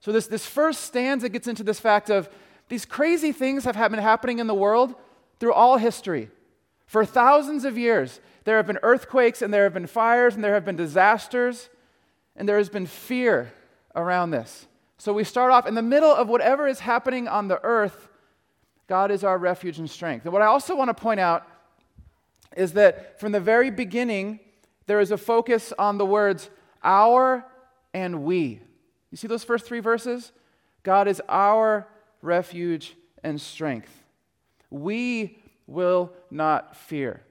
So, 0.00 0.12
this, 0.12 0.26
this 0.26 0.46
first 0.46 0.80
stanza 0.82 1.28
gets 1.28 1.48
into 1.48 1.62
this 1.62 1.80
fact 1.80 2.10
of 2.10 2.28
these 2.68 2.84
crazy 2.84 3.32
things 3.32 3.64
have 3.64 3.76
been 3.90 4.00
happening 4.00 4.38
in 4.38 4.46
the 4.46 4.54
world 4.54 4.94
through 5.40 5.52
all 5.52 5.76
history. 5.76 6.30
For 6.86 7.04
thousands 7.04 7.64
of 7.64 7.76
years, 7.78 8.20
there 8.44 8.56
have 8.56 8.66
been 8.66 8.78
earthquakes 8.82 9.42
and 9.42 9.52
there 9.52 9.64
have 9.64 9.74
been 9.74 9.86
fires 9.86 10.34
and 10.34 10.44
there 10.44 10.54
have 10.54 10.64
been 10.64 10.76
disasters 10.76 11.68
and 12.36 12.48
there 12.48 12.58
has 12.58 12.68
been 12.68 12.86
fear 12.86 13.52
around 13.94 14.30
this. 14.30 14.66
So 14.98 15.12
we 15.12 15.24
start 15.24 15.50
off 15.50 15.66
in 15.66 15.74
the 15.74 15.82
middle 15.82 16.12
of 16.12 16.28
whatever 16.28 16.66
is 16.66 16.80
happening 16.80 17.28
on 17.28 17.48
the 17.48 17.62
earth, 17.62 18.08
God 18.86 19.10
is 19.10 19.24
our 19.24 19.38
refuge 19.38 19.78
and 19.78 19.90
strength. 19.90 20.24
And 20.24 20.32
what 20.32 20.42
I 20.42 20.46
also 20.46 20.76
want 20.76 20.88
to 20.88 20.94
point 20.94 21.20
out 21.20 21.46
is 22.56 22.72
that 22.74 23.18
from 23.18 23.32
the 23.32 23.40
very 23.40 23.70
beginning, 23.70 24.40
there 24.86 25.00
is 25.00 25.10
a 25.10 25.16
focus 25.16 25.72
on 25.78 25.98
the 25.98 26.06
words 26.06 26.50
our 26.82 27.44
and 27.92 28.24
we. 28.24 28.60
You 29.10 29.16
see 29.16 29.26
those 29.26 29.44
first 29.44 29.64
three 29.64 29.80
verses? 29.80 30.32
God 30.82 31.08
is 31.08 31.22
our 31.28 31.88
refuge 32.20 32.94
and 33.22 33.40
strength. 33.40 34.04
We 34.70 35.38
will 35.66 36.12
not 36.30 36.76
fear. 36.76 37.22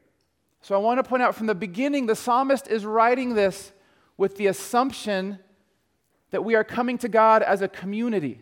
So 0.61 0.75
I 0.75 0.77
want 0.77 1.03
to 1.03 1.03
point 1.03 1.21
out 1.21 1.35
from 1.35 1.47
the 1.47 1.55
beginning, 1.55 2.05
the 2.05 2.15
psalmist 2.15 2.67
is 2.67 2.85
writing 2.85 3.35
this 3.35 3.71
with 4.17 4.37
the 4.37 4.47
assumption 4.47 5.39
that 6.33 6.43
we 6.43 6.55
are 6.55 6.63
coming 6.63 6.97
to 6.97 7.07
God 7.07 7.43
as 7.43 7.61
a 7.61 7.67
community. 7.67 8.41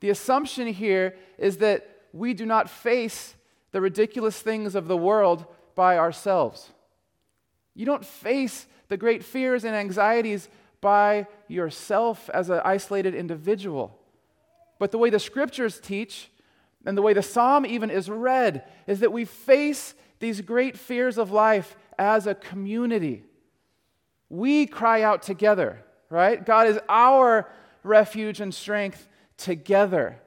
The 0.00 0.10
assumption 0.10 0.66
here 0.66 1.16
is 1.38 1.56
that 1.56 1.88
we 2.12 2.34
do 2.34 2.44
not 2.44 2.68
face 2.68 3.34
the 3.72 3.80
ridiculous 3.80 4.38
things 4.38 4.74
of 4.74 4.88
the 4.88 4.96
world 4.96 5.46
by 5.74 5.96
ourselves. 5.96 6.70
You 7.74 7.86
don't 7.86 8.04
face 8.04 8.66
the 8.88 8.98
great 8.98 9.24
fears 9.24 9.64
and 9.64 9.74
anxieties 9.74 10.50
by 10.82 11.26
yourself 11.48 12.28
as 12.34 12.50
an 12.50 12.60
isolated 12.62 13.14
individual. 13.14 13.98
But 14.78 14.90
the 14.90 14.98
way 14.98 15.08
the 15.08 15.18
scriptures 15.18 15.80
teach, 15.80 16.30
and 16.84 16.94
the 16.94 17.02
way 17.02 17.14
the 17.14 17.22
psalm 17.22 17.64
even 17.64 17.88
is 17.88 18.10
read, 18.10 18.64
is 18.86 19.00
that 19.00 19.12
we 19.12 19.24
face 19.24 19.94
these 20.18 20.42
great 20.42 20.76
fears 20.76 21.16
of 21.16 21.32
life 21.32 21.74
as 21.98 22.26
a 22.26 22.34
community. 22.34 23.24
We 24.28 24.66
cry 24.66 25.00
out 25.00 25.22
together, 25.22 25.84
right? 26.10 26.44
God 26.44 26.66
is 26.66 26.78
our 26.88 27.48
refuge 27.82 28.40
and 28.40 28.54
strength 28.54 29.06
together. 29.36 30.20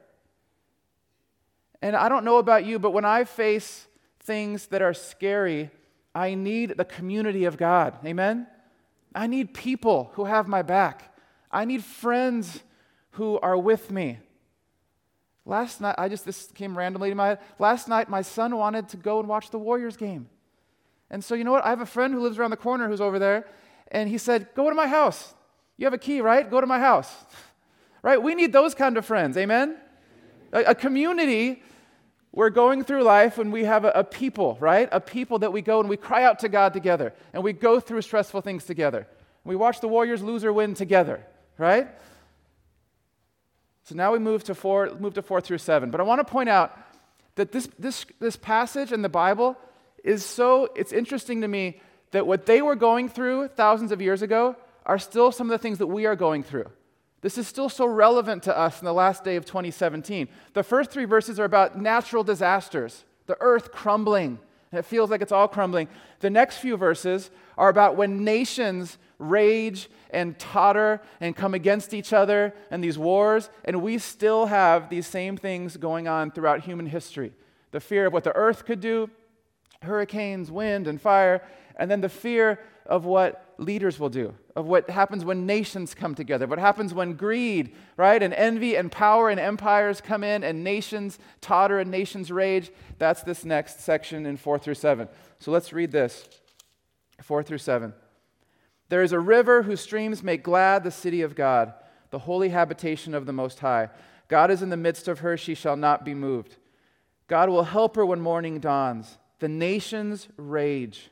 And 1.80 1.96
I 1.96 2.08
don't 2.08 2.24
know 2.24 2.38
about 2.38 2.64
you, 2.64 2.78
but 2.78 2.92
when 2.92 3.04
I 3.04 3.24
face 3.24 3.86
things 4.20 4.66
that 4.68 4.82
are 4.82 4.94
scary, 4.94 5.70
I 6.14 6.34
need 6.34 6.76
the 6.76 6.84
community 6.84 7.44
of 7.44 7.56
God. 7.56 7.98
Amen? 8.06 8.46
I 9.14 9.26
need 9.26 9.54
people 9.54 10.10
who 10.14 10.24
have 10.24 10.46
my 10.46 10.62
back. 10.62 11.16
I 11.50 11.64
need 11.64 11.84
friends 11.84 12.62
who 13.12 13.38
are 13.40 13.58
with 13.58 13.90
me. 13.90 14.18
Last 15.44 15.80
night, 15.80 15.96
I 15.98 16.08
just, 16.08 16.24
this 16.24 16.50
came 16.54 16.78
randomly 16.78 17.10
to 17.10 17.14
my 17.14 17.28
head. 17.28 17.38
Last 17.58 17.88
night, 17.88 18.08
my 18.08 18.22
son 18.22 18.56
wanted 18.56 18.88
to 18.90 18.96
go 18.96 19.18
and 19.18 19.28
watch 19.28 19.50
the 19.50 19.58
Warriors 19.58 19.96
game. 19.96 20.28
And 21.10 21.22
so, 21.22 21.34
you 21.34 21.44
know 21.44 21.50
what? 21.52 21.64
I 21.64 21.70
have 21.70 21.80
a 21.80 21.86
friend 21.86 22.14
who 22.14 22.20
lives 22.20 22.38
around 22.38 22.52
the 22.52 22.56
corner 22.56 22.88
who's 22.88 23.00
over 23.00 23.18
there, 23.18 23.46
and 23.90 24.08
he 24.08 24.18
said, 24.18 24.48
Go 24.54 24.68
to 24.68 24.74
my 24.74 24.86
house. 24.86 25.34
You 25.76 25.86
have 25.86 25.94
a 25.94 25.98
key, 25.98 26.20
right? 26.20 26.48
Go 26.48 26.60
to 26.60 26.66
my 26.66 26.78
house. 26.78 27.12
right? 28.02 28.22
We 28.22 28.34
need 28.34 28.52
those 28.52 28.74
kind 28.74 28.96
of 28.96 29.04
friends. 29.04 29.36
Amen? 29.36 29.76
A, 30.52 30.62
a 30.62 30.74
community 30.74 31.62
we're 32.34 32.50
going 32.50 32.82
through 32.82 33.02
life 33.02 33.38
and 33.38 33.52
we 33.52 33.64
have 33.64 33.84
a, 33.84 33.90
a, 33.90 34.04
people, 34.04 34.56
right? 34.58 34.88
A 34.90 35.00
people 35.00 35.40
that 35.40 35.52
we 35.52 35.60
go 35.60 35.80
and 35.80 35.88
we 35.88 35.98
cry 35.98 36.24
out 36.24 36.38
to 36.40 36.48
God 36.48 36.72
together 36.72 37.12
and 37.34 37.44
we 37.44 37.52
go 37.52 37.78
through 37.78 38.00
stressful 38.00 38.40
things 38.40 38.64
together. 38.64 39.06
We 39.44 39.54
watch 39.54 39.80
the 39.80 39.88
Warriors 39.88 40.22
lose 40.22 40.44
or 40.44 40.52
win 40.52 40.74
together, 40.74 41.26
right? 41.58 41.88
So 43.84 43.94
now 43.94 44.12
we 44.12 44.18
move 44.18 44.44
to 44.44 44.54
four, 44.54 44.90
move 44.98 45.14
to 45.14 45.22
four 45.22 45.42
through 45.42 45.58
seven. 45.58 45.90
But 45.90 46.00
I 46.00 46.04
want 46.04 46.26
to 46.26 46.30
point 46.30 46.48
out 46.48 46.78
that 47.34 47.52
this, 47.52 47.68
this, 47.78 48.06
this 48.18 48.36
passage 48.36 48.92
in 48.92 49.02
the 49.02 49.08
Bible 49.10 49.58
is 50.02 50.24
so, 50.24 50.70
it's 50.74 50.92
interesting 50.92 51.42
to 51.42 51.48
me 51.48 51.80
that 52.12 52.26
what 52.26 52.46
they 52.46 52.62
were 52.62 52.76
going 52.76 53.08
through 53.10 53.48
thousands 53.48 53.92
of 53.92 54.00
years 54.00 54.22
ago 54.22 54.56
are 54.86 54.98
still 54.98 55.32
some 55.32 55.48
of 55.48 55.52
the 55.52 55.62
things 55.62 55.78
that 55.78 55.86
we 55.86 56.06
are 56.06 56.16
going 56.16 56.42
through. 56.42 56.70
This 57.20 57.38
is 57.38 57.46
still 57.46 57.68
so 57.68 57.86
relevant 57.86 58.42
to 58.44 58.56
us 58.56 58.80
in 58.80 58.84
the 58.84 58.92
last 58.92 59.22
day 59.22 59.36
of 59.36 59.44
2017. 59.44 60.28
The 60.54 60.62
first 60.62 60.90
three 60.90 61.04
verses 61.04 61.38
are 61.38 61.44
about 61.44 61.80
natural 61.80 62.24
disasters, 62.24 63.04
the 63.26 63.36
earth 63.40 63.70
crumbling, 63.70 64.40
and 64.72 64.78
it 64.78 64.84
feels 64.84 65.10
like 65.10 65.22
it's 65.22 65.32
all 65.32 65.46
crumbling. 65.46 65.88
The 66.20 66.30
next 66.30 66.58
few 66.58 66.76
verses 66.76 67.30
are 67.56 67.68
about 67.68 67.96
when 67.96 68.24
nations 68.24 68.98
rage 69.18 69.88
and 70.10 70.36
totter 70.38 71.00
and 71.20 71.36
come 71.36 71.54
against 71.54 71.94
each 71.94 72.12
other 72.12 72.54
and 72.70 72.82
these 72.82 72.98
wars, 72.98 73.50
and 73.64 73.82
we 73.82 73.98
still 73.98 74.46
have 74.46 74.90
these 74.90 75.06
same 75.06 75.36
things 75.36 75.76
going 75.76 76.08
on 76.08 76.32
throughout 76.32 76.62
human 76.62 76.86
history. 76.86 77.32
The 77.70 77.80
fear 77.80 78.06
of 78.06 78.12
what 78.12 78.24
the 78.24 78.34
earth 78.34 78.64
could 78.64 78.80
do, 78.80 79.10
hurricanes, 79.82 80.50
wind, 80.50 80.88
and 80.88 81.00
fire, 81.00 81.42
and 81.76 81.88
then 81.90 82.00
the 82.00 82.08
fear 82.08 82.58
of 82.84 83.04
what 83.04 83.51
leaders 83.62 83.98
will 83.98 84.08
do, 84.08 84.34
of 84.54 84.66
what 84.66 84.90
happens 84.90 85.24
when 85.24 85.46
nations 85.46 85.94
come 85.94 86.14
together, 86.14 86.46
what 86.46 86.58
happens 86.58 86.92
when 86.92 87.14
greed, 87.14 87.74
right, 87.96 88.22
and 88.22 88.34
envy 88.34 88.76
and 88.76 88.92
power 88.92 89.30
and 89.30 89.40
empires 89.40 90.00
come 90.00 90.22
in 90.24 90.44
and 90.44 90.62
nations 90.62 91.18
totter 91.40 91.78
and 91.78 91.90
nations 91.90 92.30
rage. 92.30 92.70
That's 92.98 93.22
this 93.22 93.44
next 93.44 93.80
section 93.80 94.26
in 94.26 94.36
4 94.36 94.58
through 94.58 94.74
7. 94.74 95.08
So 95.38 95.50
let's 95.50 95.72
read 95.72 95.92
this 95.92 96.28
4 97.22 97.42
through 97.42 97.58
7. 97.58 97.92
There 98.88 99.02
is 99.02 99.12
a 99.12 99.20
river 99.20 99.62
whose 99.62 99.80
streams 99.80 100.22
make 100.22 100.42
glad 100.42 100.84
the 100.84 100.90
city 100.90 101.22
of 101.22 101.34
God, 101.34 101.72
the 102.10 102.18
holy 102.18 102.50
habitation 102.50 103.14
of 103.14 103.24
the 103.24 103.32
Most 103.32 103.60
High. 103.60 103.88
God 104.28 104.50
is 104.50 104.62
in 104.62 104.68
the 104.68 104.76
midst 104.76 105.08
of 105.08 105.20
her, 105.20 105.36
she 105.36 105.54
shall 105.54 105.76
not 105.76 106.04
be 106.04 106.14
moved. 106.14 106.56
God 107.26 107.48
will 107.48 107.64
help 107.64 107.96
her 107.96 108.04
when 108.04 108.20
morning 108.20 108.60
dawns. 108.60 109.16
The 109.38 109.48
nations 109.48 110.28
rage, 110.36 111.10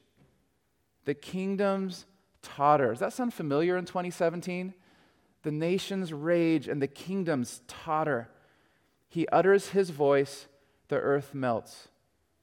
the 1.05 1.15
kingdoms 1.15 2.05
totter. 2.43 2.91
Does 2.91 3.01
that 3.01 3.13
sound 3.13 3.35
familiar 3.35 3.77
in 3.77 3.85
2017? 3.85 4.75
The 5.43 5.51
nations 5.51 6.13
rage 6.13 6.69
and 6.69 6.83
the 6.83 6.87
kingdoms 6.87 7.63
totter. 7.67 8.29
He 9.09 9.27
utters 9.29 9.71
his 9.71 9.91
voice, 9.91 10.47
the 10.89 10.97
earth 10.97 11.35
melts. 11.35 11.89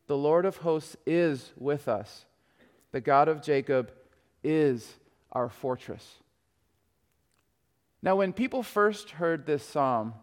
The 0.08 0.18
Lord 0.18 0.46
of 0.46 0.58
hosts 0.58 0.96
is 1.06 1.52
with 1.58 1.88
us. 1.88 2.26
The 2.92 3.02
God 3.02 3.28
of 3.28 3.42
Jacob 3.42 3.92
is 4.44 4.96
our 5.32 5.50
fortress. 5.50 6.16
Now, 8.02 8.16
when 8.16 8.32
people 8.32 8.64
first 8.64 9.12
heard 9.12 9.46
this 9.46 9.64
psalm 9.64 10.14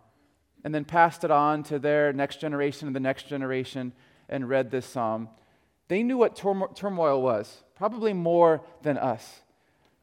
and 0.65 0.75
then 0.75 0.85
passed 0.85 1.25
it 1.25 1.31
on 1.31 1.63
to 1.65 1.79
their 1.79 2.13
next 2.13 2.41
generation 2.41 2.87
and 2.87 2.97
the 2.97 3.01
next 3.01 3.29
generation 3.29 3.93
and 4.29 4.49
read 4.49 4.71
this 4.71 4.87
psalm, 4.87 5.29
they 5.89 6.03
knew 6.03 6.17
what 6.17 6.35
turmoil 6.35 7.21
was, 7.21 7.63
probably 7.75 8.15
more 8.15 8.63
than 8.83 8.97
us. 8.97 9.43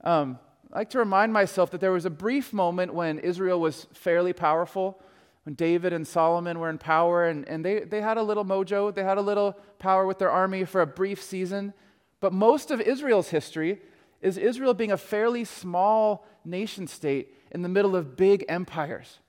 Um, 0.03 0.39
I 0.73 0.79
like 0.79 0.89
to 0.91 0.99
remind 0.99 1.33
myself 1.33 1.71
that 1.71 1.81
there 1.81 1.91
was 1.91 2.05
a 2.05 2.09
brief 2.09 2.53
moment 2.53 2.93
when 2.93 3.19
Israel 3.19 3.59
was 3.59 3.87
fairly 3.93 4.33
powerful, 4.33 5.01
when 5.43 5.55
David 5.55 5.93
and 5.93 6.07
Solomon 6.07 6.59
were 6.59 6.69
in 6.69 6.77
power, 6.77 7.27
and, 7.27 7.47
and 7.47 7.63
they, 7.65 7.81
they 7.81 8.01
had 8.01 8.17
a 8.17 8.23
little 8.23 8.45
mojo, 8.45 8.93
they 8.93 9.03
had 9.03 9.17
a 9.17 9.21
little 9.21 9.57
power 9.79 10.05
with 10.05 10.19
their 10.19 10.31
army 10.31 10.63
for 10.65 10.81
a 10.81 10.87
brief 10.87 11.21
season. 11.21 11.73
But 12.19 12.33
most 12.33 12.71
of 12.71 12.79
Israel's 12.79 13.29
history 13.29 13.81
is 14.21 14.37
Israel 14.37 14.73
being 14.73 14.91
a 14.91 14.97
fairly 14.97 15.43
small 15.43 16.25
nation 16.45 16.87
state 16.87 17.35
in 17.51 17.63
the 17.63 17.69
middle 17.69 17.95
of 17.95 18.15
big 18.15 18.45
empires, 18.47 19.19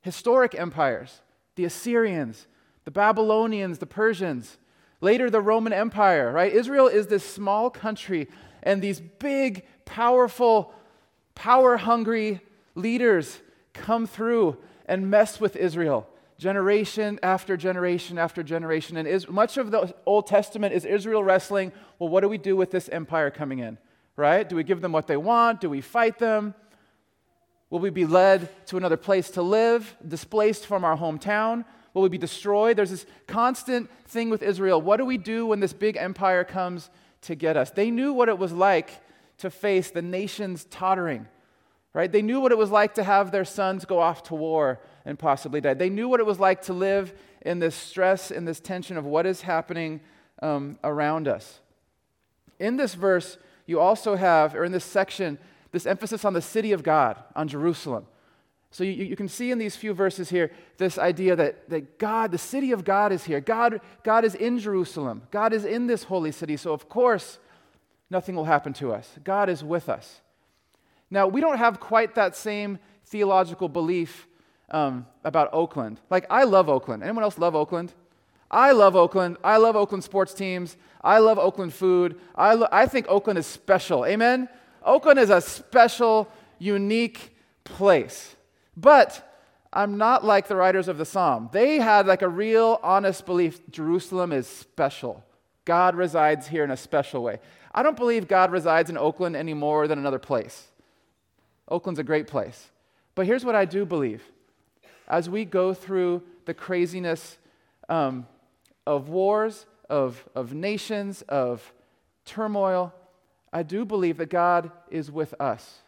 historic 0.00 0.54
empires, 0.54 1.20
the 1.56 1.64
Assyrians, 1.64 2.46
the 2.84 2.90
Babylonians, 2.90 3.78
the 3.78 3.86
Persians, 3.86 4.56
later 5.00 5.28
the 5.28 5.40
Roman 5.40 5.72
Empire, 5.72 6.32
right? 6.32 6.52
Israel 6.52 6.86
is 6.86 7.08
this 7.08 7.24
small 7.24 7.70
country, 7.70 8.28
and 8.62 8.82
these 8.82 9.00
big, 9.00 9.64
powerful, 9.84 10.72
power 11.34 11.76
hungry 11.76 12.40
leaders 12.74 13.40
come 13.72 14.06
through 14.06 14.56
and 14.86 15.10
mess 15.10 15.40
with 15.40 15.56
Israel 15.56 16.06
generation 16.40 17.20
after 17.22 17.54
generation 17.54 18.18
after 18.18 18.42
generation. 18.42 18.96
And 18.96 19.06
is, 19.06 19.28
much 19.28 19.58
of 19.58 19.70
the 19.70 19.94
Old 20.06 20.26
Testament 20.26 20.72
is 20.74 20.84
Israel 20.84 21.22
wrestling 21.22 21.70
well, 21.98 22.08
what 22.08 22.22
do 22.22 22.28
we 22.28 22.38
do 22.38 22.56
with 22.56 22.70
this 22.70 22.88
empire 22.88 23.30
coming 23.30 23.58
in? 23.58 23.76
Right? 24.16 24.48
Do 24.48 24.56
we 24.56 24.64
give 24.64 24.80
them 24.80 24.92
what 24.92 25.06
they 25.06 25.18
want? 25.18 25.60
Do 25.60 25.68
we 25.68 25.82
fight 25.82 26.18
them? 26.18 26.54
Will 27.68 27.78
we 27.78 27.90
be 27.90 28.06
led 28.06 28.48
to 28.66 28.78
another 28.78 28.96
place 28.96 29.30
to 29.32 29.42
live, 29.42 29.94
displaced 30.06 30.66
from 30.66 30.82
our 30.82 30.96
hometown? 30.96 31.64
Will 31.92 32.02
we 32.02 32.08
be 32.08 32.18
destroyed? 32.18 32.76
There's 32.76 32.90
this 32.90 33.06
constant 33.26 33.90
thing 34.06 34.30
with 34.30 34.42
Israel. 34.42 34.80
What 34.80 34.96
do 34.96 35.04
we 35.04 35.18
do 35.18 35.46
when 35.46 35.60
this 35.60 35.74
big 35.74 35.96
empire 35.96 36.42
comes 36.42 36.88
to 37.22 37.34
get 37.34 37.56
us? 37.56 37.70
They 37.70 37.90
knew 37.90 38.12
what 38.12 38.28
it 38.28 38.38
was 38.38 38.52
like 38.52 38.90
to 39.38 39.50
face 39.50 39.90
the 39.90 40.02
nations 40.02 40.64
tottering, 40.70 41.26
right? 41.92 42.10
They 42.10 42.22
knew 42.22 42.40
what 42.40 42.52
it 42.52 42.58
was 42.58 42.70
like 42.70 42.94
to 42.94 43.02
have 43.02 43.30
their 43.30 43.44
sons 43.44 43.84
go 43.84 43.98
off 43.98 44.22
to 44.24 44.34
war 44.34 44.80
and 45.04 45.18
possibly 45.18 45.60
die. 45.60 45.74
They 45.74 45.90
knew 45.90 46.08
what 46.08 46.20
it 46.20 46.26
was 46.26 46.38
like 46.38 46.62
to 46.62 46.72
live 46.72 47.14
in 47.42 47.58
this 47.58 47.74
stress, 47.74 48.30
in 48.30 48.44
this 48.44 48.60
tension 48.60 48.96
of 48.96 49.04
what 49.04 49.26
is 49.26 49.42
happening 49.42 50.00
um, 50.42 50.78
around 50.84 51.26
us. 51.26 51.60
In 52.58 52.76
this 52.76 52.94
verse, 52.94 53.38
you 53.66 53.80
also 53.80 54.16
have, 54.16 54.54
or 54.54 54.64
in 54.64 54.72
this 54.72 54.84
section, 54.84 55.38
this 55.72 55.86
emphasis 55.86 56.24
on 56.24 56.34
the 56.34 56.42
city 56.42 56.72
of 56.72 56.82
God, 56.82 57.16
on 57.34 57.48
Jerusalem. 57.48 58.06
So 58.70 58.84
you, 58.84 59.04
you 59.04 59.16
can 59.16 59.28
see 59.28 59.50
in 59.50 59.58
these 59.58 59.74
few 59.74 59.92
verses 59.92 60.30
here 60.30 60.52
this 60.76 60.96
idea 60.96 61.34
that, 61.34 61.68
that 61.70 61.98
God, 61.98 62.30
the 62.30 62.38
city 62.38 62.70
of 62.70 62.84
God 62.84 63.12
is 63.12 63.24
here. 63.24 63.40
God, 63.40 63.80
God 64.04 64.24
is 64.24 64.34
in 64.34 64.58
Jerusalem. 64.58 65.22
God 65.30 65.52
is 65.52 65.64
in 65.64 65.88
this 65.88 66.04
holy 66.04 66.30
city. 66.30 66.56
So, 66.56 66.72
of 66.72 66.88
course, 66.88 67.38
nothing 68.10 68.36
will 68.36 68.44
happen 68.44 68.72
to 68.74 68.92
us. 68.92 69.10
God 69.24 69.48
is 69.48 69.64
with 69.64 69.88
us. 69.88 70.20
Now, 71.10 71.26
we 71.26 71.40
don't 71.40 71.58
have 71.58 71.80
quite 71.80 72.14
that 72.14 72.36
same 72.36 72.78
theological 73.06 73.68
belief 73.68 74.28
um, 74.70 75.04
about 75.24 75.50
Oakland. 75.52 76.00
Like, 76.08 76.26
I 76.30 76.44
love 76.44 76.68
Oakland. 76.68 77.02
Anyone 77.02 77.24
else 77.24 77.38
love 77.38 77.56
Oakland? 77.56 77.92
I 78.52 78.70
love 78.70 78.94
Oakland. 78.94 79.36
I 79.42 79.56
love 79.56 79.74
Oakland 79.74 80.04
sports 80.04 80.32
teams. 80.32 80.76
I 81.02 81.18
love 81.18 81.40
Oakland 81.40 81.74
food. 81.74 82.20
I, 82.36 82.54
lo- 82.54 82.68
I 82.70 82.86
think 82.86 83.06
Oakland 83.08 83.38
is 83.38 83.46
special. 83.46 84.06
Amen? 84.06 84.48
Oakland 84.84 85.18
is 85.18 85.30
a 85.30 85.40
special, 85.40 86.30
unique 86.60 87.36
place. 87.64 88.36
But 88.80 89.26
I'm 89.72 89.98
not 89.98 90.24
like 90.24 90.48
the 90.48 90.56
writers 90.56 90.88
of 90.88 90.98
the 90.98 91.04
psalm. 91.04 91.50
They 91.52 91.76
had 91.76 92.06
like 92.06 92.22
a 92.22 92.28
real 92.28 92.80
honest 92.82 93.26
belief 93.26 93.60
Jerusalem 93.70 94.32
is 94.32 94.46
special. 94.46 95.24
God 95.64 95.94
resides 95.94 96.48
here 96.48 96.64
in 96.64 96.70
a 96.70 96.76
special 96.76 97.22
way. 97.22 97.38
I 97.72 97.82
don't 97.82 97.96
believe 97.96 98.26
God 98.26 98.50
resides 98.50 98.90
in 98.90 98.96
Oakland 98.96 99.36
any 99.36 99.54
more 99.54 99.86
than 99.86 99.98
another 99.98 100.18
place. 100.18 100.68
Oakland's 101.68 102.00
a 102.00 102.04
great 102.04 102.26
place. 102.26 102.70
But 103.14 103.26
here's 103.26 103.44
what 103.44 103.54
I 103.54 103.64
do 103.64 103.84
believe. 103.84 104.24
As 105.06 105.28
we 105.28 105.44
go 105.44 105.74
through 105.74 106.22
the 106.46 106.54
craziness 106.54 107.38
um, 107.88 108.26
of 108.86 109.08
wars, 109.08 109.66
of, 109.88 110.26
of 110.34 110.54
nations, 110.54 111.22
of 111.22 111.72
turmoil, 112.24 112.92
I 113.52 113.62
do 113.62 113.84
believe 113.84 114.16
that 114.16 114.30
God 114.30 114.72
is 114.90 115.10
with 115.10 115.34
us. 115.40 115.78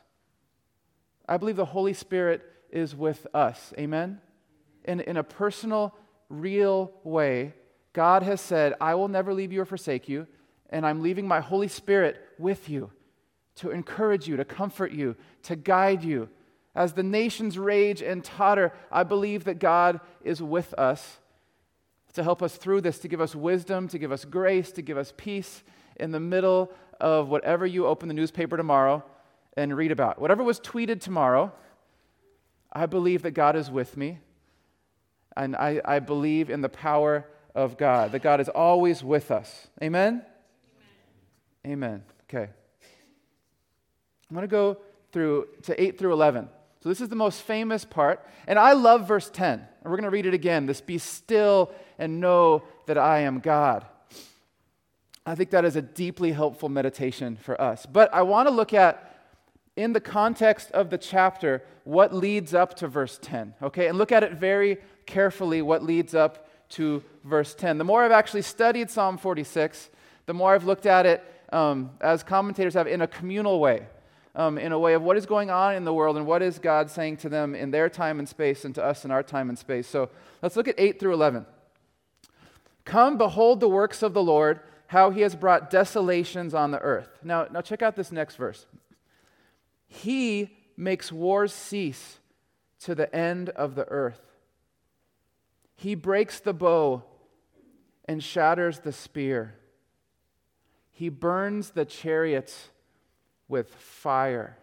I 1.28 1.36
believe 1.36 1.56
the 1.56 1.64
Holy 1.64 1.94
Spirit 1.94 2.51
is 2.72 2.96
with 2.96 3.26
us. 3.34 3.72
Amen? 3.78 4.20
In, 4.84 5.00
in 5.00 5.16
a 5.16 5.22
personal, 5.22 5.94
real 6.28 6.92
way, 7.04 7.54
God 7.92 8.22
has 8.22 8.40
said, 8.40 8.74
I 8.80 8.94
will 8.94 9.08
never 9.08 9.34
leave 9.34 9.52
you 9.52 9.60
or 9.60 9.66
forsake 9.66 10.08
you, 10.08 10.26
and 10.70 10.86
I'm 10.86 11.02
leaving 11.02 11.28
my 11.28 11.40
Holy 11.40 11.68
Spirit 11.68 12.20
with 12.38 12.68
you 12.68 12.90
to 13.56 13.70
encourage 13.70 14.26
you, 14.26 14.36
to 14.38 14.44
comfort 14.44 14.92
you, 14.92 15.14
to 15.42 15.56
guide 15.56 16.02
you. 16.02 16.28
As 16.74 16.94
the 16.94 17.02
nations 17.02 17.58
rage 17.58 18.00
and 18.00 18.24
totter, 18.24 18.72
I 18.90 19.02
believe 19.02 19.44
that 19.44 19.58
God 19.58 20.00
is 20.24 20.42
with 20.42 20.72
us 20.74 21.18
to 22.14 22.22
help 22.22 22.42
us 22.42 22.56
through 22.56 22.80
this, 22.80 22.98
to 23.00 23.08
give 23.08 23.20
us 23.20 23.34
wisdom, 23.34 23.88
to 23.88 23.98
give 23.98 24.12
us 24.12 24.24
grace, 24.24 24.72
to 24.72 24.82
give 24.82 24.96
us 24.96 25.12
peace 25.16 25.62
in 25.96 26.12
the 26.12 26.20
middle 26.20 26.72
of 27.00 27.28
whatever 27.28 27.66
you 27.66 27.86
open 27.86 28.08
the 28.08 28.14
newspaper 28.14 28.56
tomorrow 28.56 29.04
and 29.56 29.76
read 29.76 29.90
about. 29.90 30.20
Whatever 30.20 30.42
was 30.42 30.60
tweeted 30.60 31.00
tomorrow, 31.00 31.52
I 32.72 32.86
believe 32.86 33.22
that 33.22 33.32
God 33.32 33.56
is 33.56 33.70
with 33.70 33.96
me. 33.96 34.18
And 35.36 35.56
I, 35.56 35.80
I 35.84 35.98
believe 35.98 36.50
in 36.50 36.60
the 36.60 36.68
power 36.68 37.26
of 37.54 37.76
God, 37.76 38.12
that 38.12 38.22
God 38.22 38.40
is 38.40 38.48
always 38.48 39.04
with 39.04 39.30
us. 39.30 39.68
Amen? 39.82 40.22
Amen. 41.64 41.72
Amen. 41.72 42.02
Okay. 42.28 42.50
I'm 44.30 44.34
going 44.34 44.42
to 44.42 44.50
go 44.50 44.78
through 45.12 45.48
to 45.64 45.80
8 45.80 45.98
through 45.98 46.12
11. 46.12 46.48
So 46.82 46.88
this 46.88 47.00
is 47.00 47.08
the 47.08 47.16
most 47.16 47.42
famous 47.42 47.84
part. 47.84 48.26
And 48.46 48.58
I 48.58 48.72
love 48.72 49.06
verse 49.06 49.30
10. 49.30 49.60
And 49.60 49.68
we're 49.84 49.96
going 49.96 50.04
to 50.04 50.10
read 50.10 50.26
it 50.26 50.34
again. 50.34 50.66
This 50.66 50.80
be 50.80 50.98
still 50.98 51.70
and 51.98 52.20
know 52.20 52.62
that 52.86 52.98
I 52.98 53.20
am 53.20 53.40
God. 53.40 53.86
I 55.24 55.34
think 55.34 55.50
that 55.50 55.64
is 55.64 55.76
a 55.76 55.82
deeply 55.82 56.32
helpful 56.32 56.68
meditation 56.68 57.36
for 57.36 57.60
us. 57.60 57.86
But 57.86 58.12
I 58.12 58.22
want 58.22 58.48
to 58.48 58.54
look 58.54 58.74
at, 58.74 59.11
in 59.76 59.92
the 59.92 60.00
context 60.00 60.70
of 60.72 60.90
the 60.90 60.98
chapter, 60.98 61.62
what 61.84 62.14
leads 62.14 62.54
up 62.54 62.74
to 62.74 62.88
verse 62.88 63.18
10, 63.22 63.54
okay? 63.62 63.88
And 63.88 63.96
look 63.96 64.12
at 64.12 64.22
it 64.22 64.32
very 64.32 64.78
carefully, 65.06 65.62
what 65.62 65.82
leads 65.82 66.14
up 66.14 66.48
to 66.70 67.02
verse 67.24 67.54
10. 67.54 67.78
The 67.78 67.84
more 67.84 68.02
I've 68.02 68.12
actually 68.12 68.42
studied 68.42 68.90
Psalm 68.90 69.18
46, 69.18 69.90
the 70.26 70.34
more 70.34 70.54
I've 70.54 70.64
looked 70.64 70.86
at 70.86 71.06
it 71.06 71.24
um, 71.52 71.90
as 72.00 72.22
commentators 72.22 72.74
have 72.74 72.86
in 72.86 73.02
a 73.02 73.06
communal 73.06 73.60
way, 73.60 73.86
um, 74.34 74.56
in 74.58 74.72
a 74.72 74.78
way 74.78 74.94
of 74.94 75.02
what 75.02 75.16
is 75.16 75.26
going 75.26 75.50
on 75.50 75.74
in 75.74 75.84
the 75.84 75.92
world 75.92 76.16
and 76.16 76.26
what 76.26 76.42
is 76.42 76.58
God 76.58 76.90
saying 76.90 77.18
to 77.18 77.28
them 77.28 77.54
in 77.54 77.70
their 77.70 77.88
time 77.88 78.18
and 78.18 78.28
space 78.28 78.64
and 78.64 78.74
to 78.74 78.84
us 78.84 79.04
in 79.04 79.10
our 79.10 79.22
time 79.22 79.48
and 79.48 79.58
space. 79.58 79.86
So 79.86 80.08
let's 80.40 80.56
look 80.56 80.68
at 80.68 80.74
8 80.78 80.98
through 80.98 81.14
11. 81.14 81.46
Come, 82.84 83.18
behold 83.18 83.60
the 83.60 83.68
works 83.68 84.02
of 84.02 84.14
the 84.14 84.22
Lord 84.22 84.60
how 84.92 85.08
he 85.10 85.22
has 85.22 85.34
brought 85.34 85.70
desolations 85.70 86.52
on 86.52 86.70
the 86.70 86.78
earth. 86.80 87.08
Now, 87.24 87.46
now 87.50 87.62
check 87.62 87.80
out 87.80 87.96
this 87.96 88.12
next 88.12 88.36
verse. 88.36 88.66
He 89.92 90.56
makes 90.74 91.12
wars 91.12 91.52
cease 91.52 92.18
to 92.80 92.94
the 92.94 93.14
end 93.14 93.50
of 93.50 93.74
the 93.74 93.84
earth. 93.84 94.22
He 95.76 95.94
breaks 95.94 96.40
the 96.40 96.54
bow 96.54 97.04
and 98.06 98.24
shatters 98.24 98.80
the 98.80 98.92
spear. 98.92 99.54
He 100.90 101.10
burns 101.10 101.70
the 101.70 101.84
chariots 101.84 102.70
with 103.48 103.74
fire. 103.74 104.56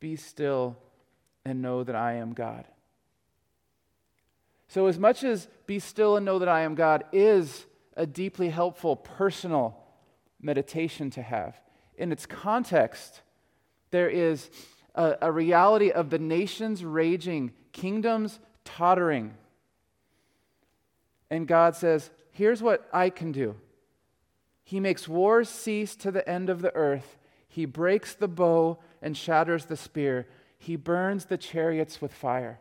Be 0.00 0.16
still 0.16 0.76
and 1.44 1.62
know 1.62 1.82
that 1.82 1.96
I 1.96 2.14
am 2.14 2.34
God. 2.34 2.66
So, 4.68 4.86
as 4.86 4.98
much 4.98 5.24
as 5.24 5.48
be 5.66 5.78
still 5.78 6.16
and 6.16 6.26
know 6.26 6.38
that 6.38 6.48
I 6.48 6.60
am 6.60 6.74
God 6.74 7.04
is 7.10 7.64
a 7.96 8.06
deeply 8.06 8.50
helpful 8.50 8.96
personal 8.96 9.78
meditation 10.40 11.08
to 11.10 11.22
have. 11.22 11.58
In 11.96 12.12
its 12.12 12.26
context, 12.26 13.22
there 13.90 14.08
is 14.08 14.50
a, 14.94 15.16
a 15.22 15.32
reality 15.32 15.90
of 15.90 16.10
the 16.10 16.18
nations 16.18 16.84
raging, 16.84 17.52
kingdoms 17.72 18.38
tottering. 18.64 19.34
And 21.30 21.46
God 21.46 21.76
says, 21.76 22.10
Here's 22.32 22.62
what 22.62 22.88
I 22.92 23.10
can 23.10 23.32
do. 23.32 23.56
He 24.64 24.80
makes 24.80 25.08
wars 25.08 25.48
cease 25.48 25.96
to 25.96 26.10
the 26.10 26.26
end 26.28 26.48
of 26.48 26.62
the 26.62 26.74
earth. 26.74 27.18
He 27.48 27.64
breaks 27.64 28.14
the 28.14 28.28
bow 28.28 28.78
and 29.02 29.16
shatters 29.16 29.66
the 29.66 29.76
spear. 29.76 30.28
He 30.58 30.76
burns 30.76 31.24
the 31.24 31.36
chariots 31.36 32.00
with 32.00 32.14
fire. 32.14 32.60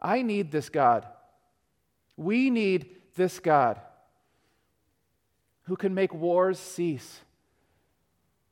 I 0.00 0.22
need 0.22 0.50
this 0.50 0.68
God. 0.68 1.06
We 2.16 2.50
need 2.50 2.96
this 3.16 3.38
God 3.38 3.80
who 5.64 5.76
can 5.76 5.94
make 5.94 6.14
wars 6.14 6.58
cease, 6.58 7.20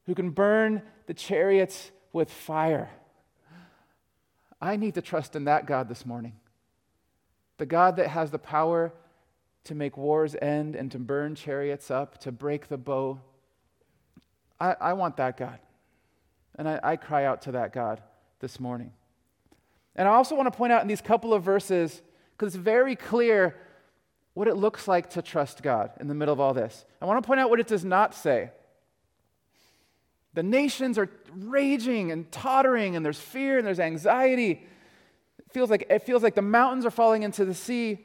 who 0.07 0.15
can 0.15 0.31
burn 0.31 0.83
the 1.07 1.15
chariots 1.15 1.91
with 2.13 2.31
fire. 2.31 2.91
I 4.61 4.77
need 4.77 4.95
to 4.95 5.03
trust 5.03 5.37
in 5.37 5.45
that 5.45 5.67
God 5.67 5.89
this 5.89 6.07
morning. 6.07 6.35
The 7.59 7.67
God 7.67 7.97
that 7.97 8.09
has 8.09 8.31
the 8.31 8.39
power 8.39 8.93
to 9.65 9.75
make 9.75 9.97
wars 9.97 10.35
end 10.41 10.75
and 10.77 10.91
to 10.93 10.99
burn 10.99 11.35
chariots 11.35 11.91
up, 11.91 12.19
to 12.19 12.33
break 12.33 12.69
the 12.69 12.77
bow. 12.79 13.21
I, 14.61 14.77
I 14.81 14.93
want 14.95 15.17
that 15.17 15.37
God. 15.37 15.59
And 16.57 16.69
I, 16.69 16.81
I 16.83 16.97
cry 16.97 17.25
out 17.25 17.43
to 17.43 17.53
that 17.53 17.73
God 17.73 18.03
this 18.41 18.61
morning. 18.61 18.93
And 19.97 20.09
I 20.09 20.13
also 20.13 20.35
want 20.35 20.53
to 20.53 20.57
point 20.57 20.73
out 20.73 20.83
in 20.83 20.89
these 20.89 21.01
couple 21.01 21.35
of 21.35 21.43
verses, 21.43 22.03
because 22.33 22.55
it's 22.55 22.63
very 22.63 22.97
clear 22.97 23.57
what 24.35 24.49
it 24.49 24.57
looks 24.57 24.89
like 24.89 25.11
to 25.11 25.23
trust 25.23 25.63
God 25.63 25.93
in 26.01 26.09
the 26.09 26.15
middle 26.15 26.33
of 26.33 26.41
all 26.41 26.55
this. 26.55 26.85
I 27.01 27.07
want 27.07 27.23
to 27.23 27.27
point 27.27 27.41
out 27.41 27.51
what 27.51 27.61
it 27.61 27.67
does 27.67 27.85
not 27.85 28.15
say. 28.15 28.51
The 30.35 30.43
nations 30.43 30.99
are 30.99 31.09
raging 31.33 32.13
and 32.13 32.31
tottering, 32.31 32.97
and 32.97 33.05
there's 33.05 33.21
fear 33.21 33.59
and 33.59 33.67
there's 33.67 33.81
anxiety. 33.81 34.67
It 35.39 35.53
feels 35.53 35.71
like, 35.71 35.87
it 35.89 36.03
feels 36.05 36.23
like 36.23 36.35
the 36.35 36.43
mountains 36.43 36.85
are 36.85 36.91
falling 36.91 37.23
into 37.23 37.45
the 37.45 37.55
sea. 37.55 38.05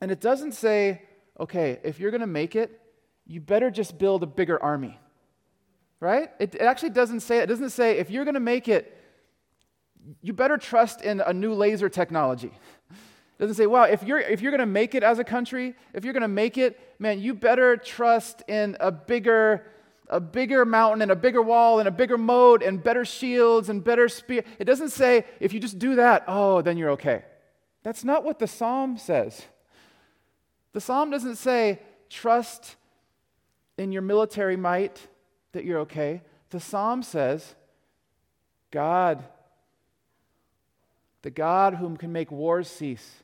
And 0.00 0.10
it 0.10 0.20
doesn't 0.20 0.52
say, 0.52 1.02
okay, 1.38 1.80
if 1.82 1.98
you're 1.98 2.12
going 2.12 2.20
to 2.20 2.26
make 2.26 2.54
it, 2.54 2.80
you 3.26 3.40
better 3.40 3.70
just 3.70 3.98
build 3.98 4.22
a 4.22 4.26
bigger 4.26 4.62
army. 4.62 4.98
Right? 6.00 6.30
It, 6.38 6.54
it 6.54 6.62
actually 6.62 6.90
doesn't 6.90 7.20
say, 7.20 7.38
it 7.38 7.46
doesn't 7.46 7.70
say, 7.70 7.98
if 7.98 8.10
you're 8.10 8.24
going 8.24 8.34
to 8.34 8.40
make 8.40 8.68
it, 8.68 8.96
you 10.22 10.32
better 10.32 10.56
trust 10.56 11.02
in 11.02 11.20
a 11.20 11.32
new 11.32 11.54
laser 11.54 11.88
technology. 11.88 12.52
It 13.38 13.42
doesn't 13.42 13.54
say, 13.54 13.66
wow, 13.66 13.84
if 13.84 14.02
you're, 14.02 14.18
if 14.18 14.40
you're 14.40 14.50
going 14.50 14.58
to 14.58 14.66
make 14.66 14.96
it 14.96 15.04
as 15.04 15.20
a 15.20 15.24
country, 15.24 15.76
if 15.94 16.02
you're 16.04 16.12
going 16.12 16.22
to 16.22 16.26
make 16.28 16.58
it, 16.58 16.76
man, 16.98 17.20
you 17.20 17.34
better 17.34 17.76
trust 17.76 18.42
in 18.48 18.76
a 18.80 18.90
bigger, 18.90 19.64
a 20.10 20.20
bigger 20.20 20.64
mountain 20.64 21.02
and 21.02 21.10
a 21.10 21.16
bigger 21.16 21.42
wall 21.42 21.78
and 21.78 21.88
a 21.88 21.92
bigger 21.92 22.18
moat 22.18 22.62
and 22.62 22.82
better 22.82 23.04
shields 23.04 23.68
and 23.68 23.84
better 23.84 24.08
spear. 24.08 24.44
It 24.58 24.64
doesn't 24.64 24.90
say, 24.90 25.24
if 25.40 25.52
you 25.52 25.60
just 25.60 25.78
do 25.78 25.96
that, 25.96 26.24
oh, 26.26 26.62
then 26.62 26.76
you're 26.76 26.90
okay. 26.90 27.24
That's 27.82 28.04
not 28.04 28.24
what 28.24 28.38
the 28.38 28.46
psalm 28.46 28.98
says. 28.98 29.42
The 30.72 30.80
psalm 30.80 31.10
doesn't 31.10 31.36
say, 31.36 31.80
trust 32.10 32.76
in 33.76 33.92
your 33.92 34.02
military 34.02 34.56
might 34.56 35.08
that 35.52 35.64
you're 35.64 35.80
okay. 35.80 36.22
The 36.50 36.60
psalm 36.60 37.02
says, 37.02 37.54
God, 38.70 39.24
the 41.22 41.30
God 41.30 41.74
whom 41.74 41.96
can 41.96 42.12
make 42.12 42.30
wars 42.30 42.68
cease, 42.68 43.22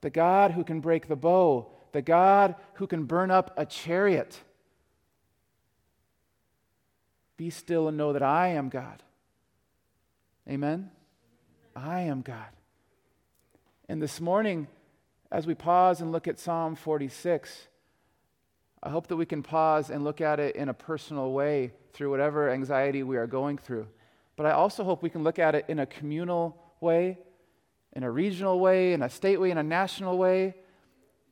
the 0.00 0.10
God 0.10 0.52
who 0.52 0.64
can 0.64 0.80
break 0.80 1.08
the 1.08 1.16
bow, 1.16 1.70
the 1.92 2.02
God 2.02 2.54
who 2.74 2.86
can 2.86 3.04
burn 3.04 3.30
up 3.30 3.52
a 3.56 3.66
chariot. 3.66 4.40
Be 7.40 7.48
still 7.48 7.88
and 7.88 7.96
know 7.96 8.12
that 8.12 8.22
I 8.22 8.48
am 8.48 8.68
God. 8.68 9.02
Amen? 10.46 10.90
I 11.74 12.02
am 12.02 12.20
God. 12.20 12.50
And 13.88 14.02
this 14.02 14.20
morning, 14.20 14.66
as 15.32 15.46
we 15.46 15.54
pause 15.54 16.02
and 16.02 16.12
look 16.12 16.28
at 16.28 16.38
Psalm 16.38 16.76
46, 16.76 17.68
I 18.82 18.90
hope 18.90 19.06
that 19.06 19.16
we 19.16 19.24
can 19.24 19.42
pause 19.42 19.88
and 19.88 20.04
look 20.04 20.20
at 20.20 20.38
it 20.38 20.54
in 20.54 20.68
a 20.68 20.74
personal 20.74 21.32
way 21.32 21.72
through 21.94 22.10
whatever 22.10 22.50
anxiety 22.50 23.02
we 23.02 23.16
are 23.16 23.26
going 23.26 23.56
through. 23.56 23.86
But 24.36 24.44
I 24.44 24.50
also 24.50 24.84
hope 24.84 25.02
we 25.02 25.08
can 25.08 25.24
look 25.24 25.38
at 25.38 25.54
it 25.54 25.64
in 25.66 25.78
a 25.78 25.86
communal 25.86 26.62
way, 26.82 27.16
in 27.94 28.02
a 28.02 28.10
regional 28.10 28.60
way, 28.60 28.92
in 28.92 29.00
a 29.00 29.08
state 29.08 29.40
way, 29.40 29.50
in 29.50 29.56
a 29.56 29.62
national 29.62 30.18
way. 30.18 30.56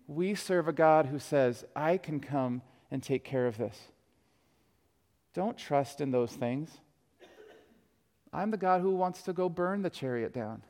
We 0.07 0.35
serve 0.35 0.69
a 0.69 0.73
God 0.73 1.05
who 1.05 1.19
says, 1.19 1.67
I 1.77 1.99
can 1.99 2.19
come 2.19 2.63
and 2.91 3.03
take 3.03 3.25
care 3.25 3.47
of 3.47 3.59
this. 3.59 3.79
Don't 5.39 5.57
trust 5.57 6.01
in 6.01 6.11
those 6.11 6.33
things. 6.33 6.69
I'm 8.33 8.51
the 8.51 8.57
God 8.57 8.81
who 8.81 8.97
wants 8.97 9.23
to 9.23 9.33
go 9.33 9.49
burn 9.49 9.83
the 9.83 9.89
chariot 9.89 10.35
down. 10.35 10.63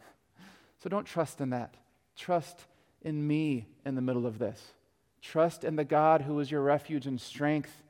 So 0.83 0.91
don't 0.91 1.07
trust 1.07 1.41
in 1.41 1.49
that. 1.49 1.73
Trust 2.15 2.67
in 3.01 3.27
me 3.27 3.65
in 3.87 3.95
the 3.95 4.03
middle 4.03 4.27
of 4.27 4.39
this. 4.39 4.75
Trust 5.23 5.65
in 5.65 5.77
the 5.77 5.87
God 5.87 6.21
who 6.21 6.39
is 6.39 6.51
your 6.51 6.61
refuge 6.61 7.07
and 7.07 7.19
strength 7.19 7.83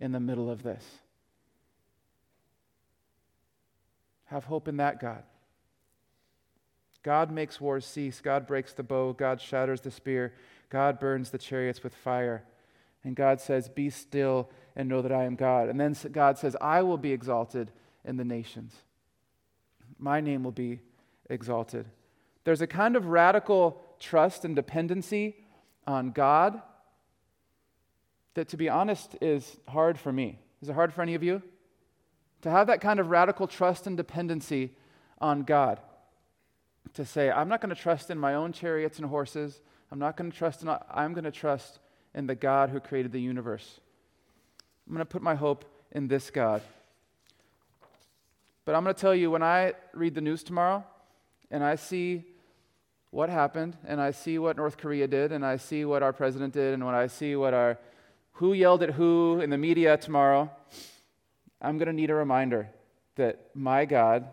in 0.00 0.10
the 0.10 0.18
middle 0.18 0.50
of 0.50 0.64
this. 0.64 0.84
Have 4.24 4.46
hope 4.46 4.66
in 4.66 4.78
that 4.78 4.98
God. 4.98 5.22
God 7.04 7.30
makes 7.30 7.60
wars 7.60 7.86
cease. 7.86 8.20
God 8.20 8.44
breaks 8.44 8.72
the 8.72 8.82
bow. 8.82 9.12
God 9.12 9.40
shatters 9.40 9.82
the 9.82 9.92
spear. 9.92 10.34
God 10.68 10.98
burns 10.98 11.30
the 11.30 11.38
chariots 11.38 11.84
with 11.84 11.94
fire. 11.94 12.42
And 13.04 13.14
God 13.14 13.40
says, 13.40 13.68
Be 13.68 13.88
still 13.88 14.50
and 14.76 14.88
know 14.88 15.02
that 15.02 15.12
I 15.12 15.24
am 15.24 15.36
God. 15.36 15.68
And 15.68 15.80
then 15.80 15.96
God 16.12 16.38
says, 16.38 16.56
I 16.60 16.82
will 16.82 16.98
be 16.98 17.12
exalted 17.12 17.70
in 18.04 18.16
the 18.16 18.24
nations. 18.24 18.74
My 19.98 20.20
name 20.20 20.42
will 20.42 20.52
be 20.52 20.80
exalted. 21.30 21.86
There's 22.44 22.60
a 22.60 22.66
kind 22.66 22.96
of 22.96 23.06
radical 23.06 23.80
trust 23.98 24.44
and 24.44 24.54
dependency 24.54 25.36
on 25.86 26.10
God 26.10 26.60
that, 28.34 28.48
to 28.48 28.56
be 28.56 28.68
honest, 28.68 29.16
is 29.20 29.56
hard 29.68 29.98
for 29.98 30.12
me. 30.12 30.38
Is 30.60 30.68
it 30.68 30.74
hard 30.74 30.92
for 30.92 31.02
any 31.02 31.14
of 31.14 31.22
you? 31.22 31.42
To 32.42 32.50
have 32.50 32.66
that 32.66 32.80
kind 32.80 33.00
of 33.00 33.10
radical 33.10 33.46
trust 33.46 33.86
and 33.86 33.96
dependency 33.96 34.72
on 35.18 35.44
God. 35.44 35.80
To 36.94 37.04
say, 37.04 37.30
I'm 37.30 37.48
not 37.48 37.60
going 37.60 37.74
to 37.74 37.80
trust 37.80 38.10
in 38.10 38.18
my 38.18 38.34
own 38.34 38.52
chariots 38.52 38.98
and 38.98 39.08
horses. 39.08 39.62
I'm 39.90 39.98
not 39.98 40.16
going 40.16 40.30
to 40.30 40.36
trust 40.36 40.62
in, 40.62 40.68
I'm 40.68 41.14
going 41.14 41.24
to 41.24 41.30
trust 41.30 41.78
in 42.14 42.26
the 42.26 42.34
God 42.34 42.70
who 42.70 42.80
created 42.80 43.12
the 43.12 43.20
universe. 43.20 43.80
I'm 44.86 44.94
going 44.94 45.00
to 45.00 45.04
put 45.04 45.22
my 45.22 45.34
hope 45.34 45.64
in 45.92 46.08
this 46.08 46.30
God. 46.30 46.62
But 48.64 48.74
I'm 48.74 48.82
going 48.82 48.94
to 48.94 49.00
tell 49.00 49.14
you, 49.14 49.30
when 49.30 49.42
I 49.42 49.74
read 49.92 50.14
the 50.14 50.20
news 50.20 50.42
tomorrow 50.42 50.84
and 51.50 51.62
I 51.62 51.76
see 51.76 52.24
what 53.10 53.30
happened, 53.30 53.76
and 53.86 54.00
I 54.00 54.10
see 54.10 54.38
what 54.38 54.56
North 54.56 54.76
Korea 54.76 55.06
did, 55.06 55.30
and 55.30 55.46
I 55.46 55.56
see 55.56 55.84
what 55.84 56.02
our 56.02 56.12
president 56.12 56.52
did, 56.52 56.74
and 56.74 56.84
when 56.84 56.96
I 56.96 57.06
see 57.06 57.36
what 57.36 57.54
our 57.54 57.78
who 58.32 58.52
yelled 58.52 58.82
at 58.82 58.90
who 58.90 59.40
in 59.40 59.50
the 59.50 59.58
media 59.58 59.96
tomorrow, 59.96 60.50
I'm 61.62 61.78
going 61.78 61.86
to 61.86 61.92
need 61.92 62.10
a 62.10 62.14
reminder 62.14 62.68
that 63.14 63.50
my 63.54 63.84
God 63.84 64.26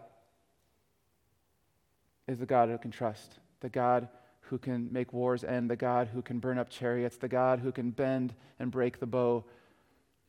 is 2.27 2.39
the 2.39 2.47
God 2.47 2.69
who 2.69 2.77
can 2.79 2.89
trust, 2.89 3.37
the 3.59 3.69
God 3.69 4.07
who 4.41 4.57
can 4.57 4.91
make 4.91 5.13
wars 5.13 5.43
end, 5.43 5.69
the 5.69 5.75
God 5.75 6.09
who 6.11 6.23
can 6.23 6.39
burn 6.39 6.57
up 6.57 6.69
chariots, 6.69 7.17
the 7.17 7.27
God 7.27 7.59
who 7.59 7.71
can 7.71 7.91
bend 7.91 8.33
and 8.57 8.71
break 8.71 8.99
the 8.99 9.05
bow. 9.05 9.45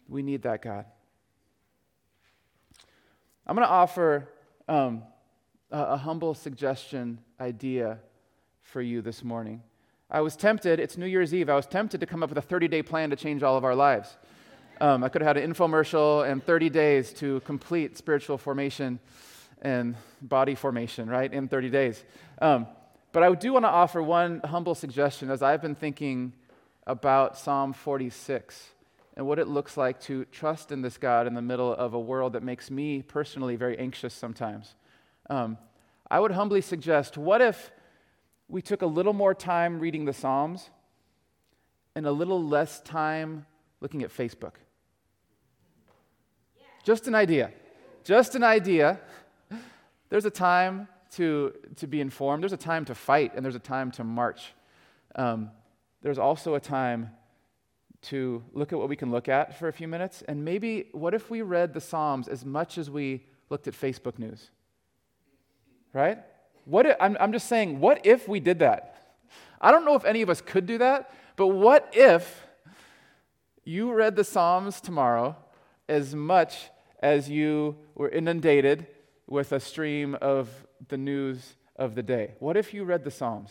We 0.08 0.22
need 0.22 0.42
that 0.42 0.62
God. 0.62 0.84
I'm 3.46 3.56
going 3.56 3.66
to 3.66 3.72
offer 3.72 4.28
um, 4.68 5.02
a, 5.70 5.80
a 5.80 5.96
humble 5.96 6.34
suggestion 6.34 7.18
idea 7.40 7.98
for 8.62 8.80
you 8.80 9.02
this 9.02 9.24
morning. 9.24 9.62
I 10.10 10.20
was 10.20 10.36
tempted, 10.36 10.78
it's 10.78 10.96
New 10.96 11.06
Year's 11.06 11.34
Eve, 11.34 11.48
I 11.48 11.56
was 11.56 11.66
tempted 11.66 12.00
to 12.00 12.06
come 12.06 12.22
up 12.22 12.28
with 12.28 12.38
a 12.38 12.42
30 12.42 12.68
day 12.68 12.82
plan 12.82 13.10
to 13.10 13.16
change 13.16 13.42
all 13.42 13.56
of 13.56 13.64
our 13.64 13.74
lives. 13.74 14.16
Um, 14.80 15.04
I 15.04 15.08
could 15.08 15.22
have 15.22 15.36
had 15.36 15.42
an 15.42 15.52
infomercial 15.52 16.28
and 16.30 16.44
30 16.44 16.70
days 16.70 17.12
to 17.14 17.40
complete 17.40 17.96
spiritual 17.96 18.36
formation 18.36 18.98
and 19.60 19.94
body 20.20 20.54
formation, 20.54 21.08
right, 21.08 21.32
in 21.32 21.48
30 21.48 21.70
days. 21.70 22.04
Um, 22.40 22.66
but 23.12 23.22
I 23.22 23.32
do 23.34 23.52
want 23.52 23.64
to 23.64 23.70
offer 23.70 24.02
one 24.02 24.40
humble 24.44 24.74
suggestion 24.74 25.30
as 25.30 25.42
I've 25.42 25.62
been 25.62 25.74
thinking 25.74 26.32
about 26.86 27.38
Psalm 27.38 27.72
46 27.72 28.71
and 29.16 29.26
what 29.26 29.38
it 29.38 29.48
looks 29.48 29.76
like 29.76 30.00
to 30.00 30.24
trust 30.26 30.72
in 30.72 30.82
this 30.82 30.96
God 30.98 31.26
in 31.26 31.34
the 31.34 31.42
middle 31.42 31.72
of 31.72 31.94
a 31.94 32.00
world 32.00 32.32
that 32.32 32.42
makes 32.42 32.70
me 32.70 33.02
personally 33.02 33.56
very 33.56 33.78
anxious 33.78 34.14
sometimes. 34.14 34.74
Um, 35.28 35.58
I 36.10 36.20
would 36.20 36.32
humbly 36.32 36.60
suggest 36.60 37.16
what 37.16 37.40
if 37.40 37.70
we 38.48 38.62
took 38.62 38.82
a 38.82 38.86
little 38.86 39.12
more 39.12 39.34
time 39.34 39.78
reading 39.80 40.04
the 40.04 40.12
Psalms 40.12 40.70
and 41.94 42.06
a 42.06 42.12
little 42.12 42.42
less 42.42 42.80
time 42.80 43.46
looking 43.80 44.02
at 44.02 44.10
Facebook. 44.10 44.54
Just 46.84 47.06
an 47.06 47.14
idea. 47.14 47.52
Just 48.04 48.34
an 48.34 48.42
idea. 48.42 49.00
There's 50.08 50.24
a 50.24 50.30
time 50.30 50.88
to, 51.12 51.52
to 51.76 51.86
be 51.86 52.00
informed, 52.00 52.42
there's 52.42 52.52
a 52.52 52.56
time 52.56 52.84
to 52.86 52.94
fight, 52.94 53.32
and 53.34 53.44
there's 53.44 53.54
a 53.54 53.60
time 53.60 53.90
to 53.92 54.04
march. 54.04 54.54
Um, 55.14 55.50
there's 56.00 56.18
also 56.18 56.54
a 56.54 56.60
time 56.60 57.10
to 58.02 58.42
look 58.52 58.72
at 58.72 58.78
what 58.78 58.88
we 58.88 58.96
can 58.96 59.10
look 59.10 59.28
at 59.28 59.58
for 59.58 59.68
a 59.68 59.72
few 59.72 59.86
minutes. 59.88 60.22
And 60.26 60.44
maybe, 60.44 60.88
what 60.92 61.14
if 61.14 61.30
we 61.30 61.42
read 61.42 61.72
the 61.72 61.80
Psalms 61.80 62.28
as 62.28 62.44
much 62.44 62.78
as 62.78 62.90
we 62.90 63.26
looked 63.48 63.68
at 63.68 63.74
Facebook 63.74 64.18
news? 64.18 64.50
Right? 65.92 66.18
What 66.64 66.86
if, 66.86 66.96
I'm, 67.00 67.16
I'm 67.20 67.32
just 67.32 67.48
saying, 67.48 67.80
what 67.80 68.04
if 68.04 68.28
we 68.28 68.40
did 68.40 68.58
that? 68.60 69.16
I 69.60 69.70
don't 69.70 69.84
know 69.84 69.94
if 69.94 70.04
any 70.04 70.22
of 70.22 70.30
us 70.30 70.40
could 70.40 70.66
do 70.66 70.78
that, 70.78 71.14
but 71.36 71.48
what 71.48 71.88
if 71.92 72.44
you 73.64 73.92
read 73.92 74.16
the 74.16 74.24
Psalms 74.24 74.80
tomorrow 74.80 75.36
as 75.88 76.14
much 76.14 76.70
as 77.00 77.30
you 77.30 77.76
were 77.94 78.08
inundated 78.08 78.86
with 79.28 79.52
a 79.52 79.60
stream 79.60 80.16
of 80.20 80.66
the 80.88 80.96
news 80.96 81.54
of 81.76 81.94
the 81.94 82.02
day? 82.02 82.34
What 82.40 82.56
if 82.56 82.74
you 82.74 82.84
read 82.84 83.04
the 83.04 83.10
Psalms? 83.10 83.50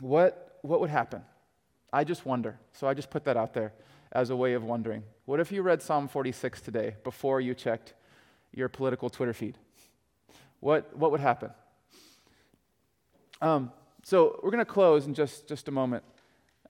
What, 0.00 0.58
what 0.62 0.80
would 0.80 0.90
happen? 0.90 1.22
I 1.92 2.04
just 2.04 2.24
wonder. 2.24 2.58
So 2.72 2.86
I 2.86 2.94
just 2.94 3.10
put 3.10 3.24
that 3.24 3.36
out 3.36 3.54
there 3.54 3.72
as 4.12 4.30
a 4.30 4.36
way 4.36 4.54
of 4.54 4.64
wondering. 4.64 5.02
What 5.24 5.40
if 5.40 5.52
you 5.52 5.62
read 5.62 5.82
Psalm 5.82 6.08
46 6.08 6.60
today 6.60 6.96
before 7.04 7.40
you 7.40 7.54
checked 7.54 7.94
your 8.52 8.68
political 8.68 9.10
Twitter 9.10 9.32
feed? 9.32 9.58
What, 10.60 10.96
what 10.96 11.10
would 11.10 11.20
happen? 11.20 11.50
Um, 13.40 13.72
so 14.02 14.38
we're 14.42 14.50
going 14.50 14.64
to 14.64 14.70
close 14.70 15.06
in 15.06 15.14
just, 15.14 15.48
just 15.48 15.68
a 15.68 15.70
moment. 15.70 16.04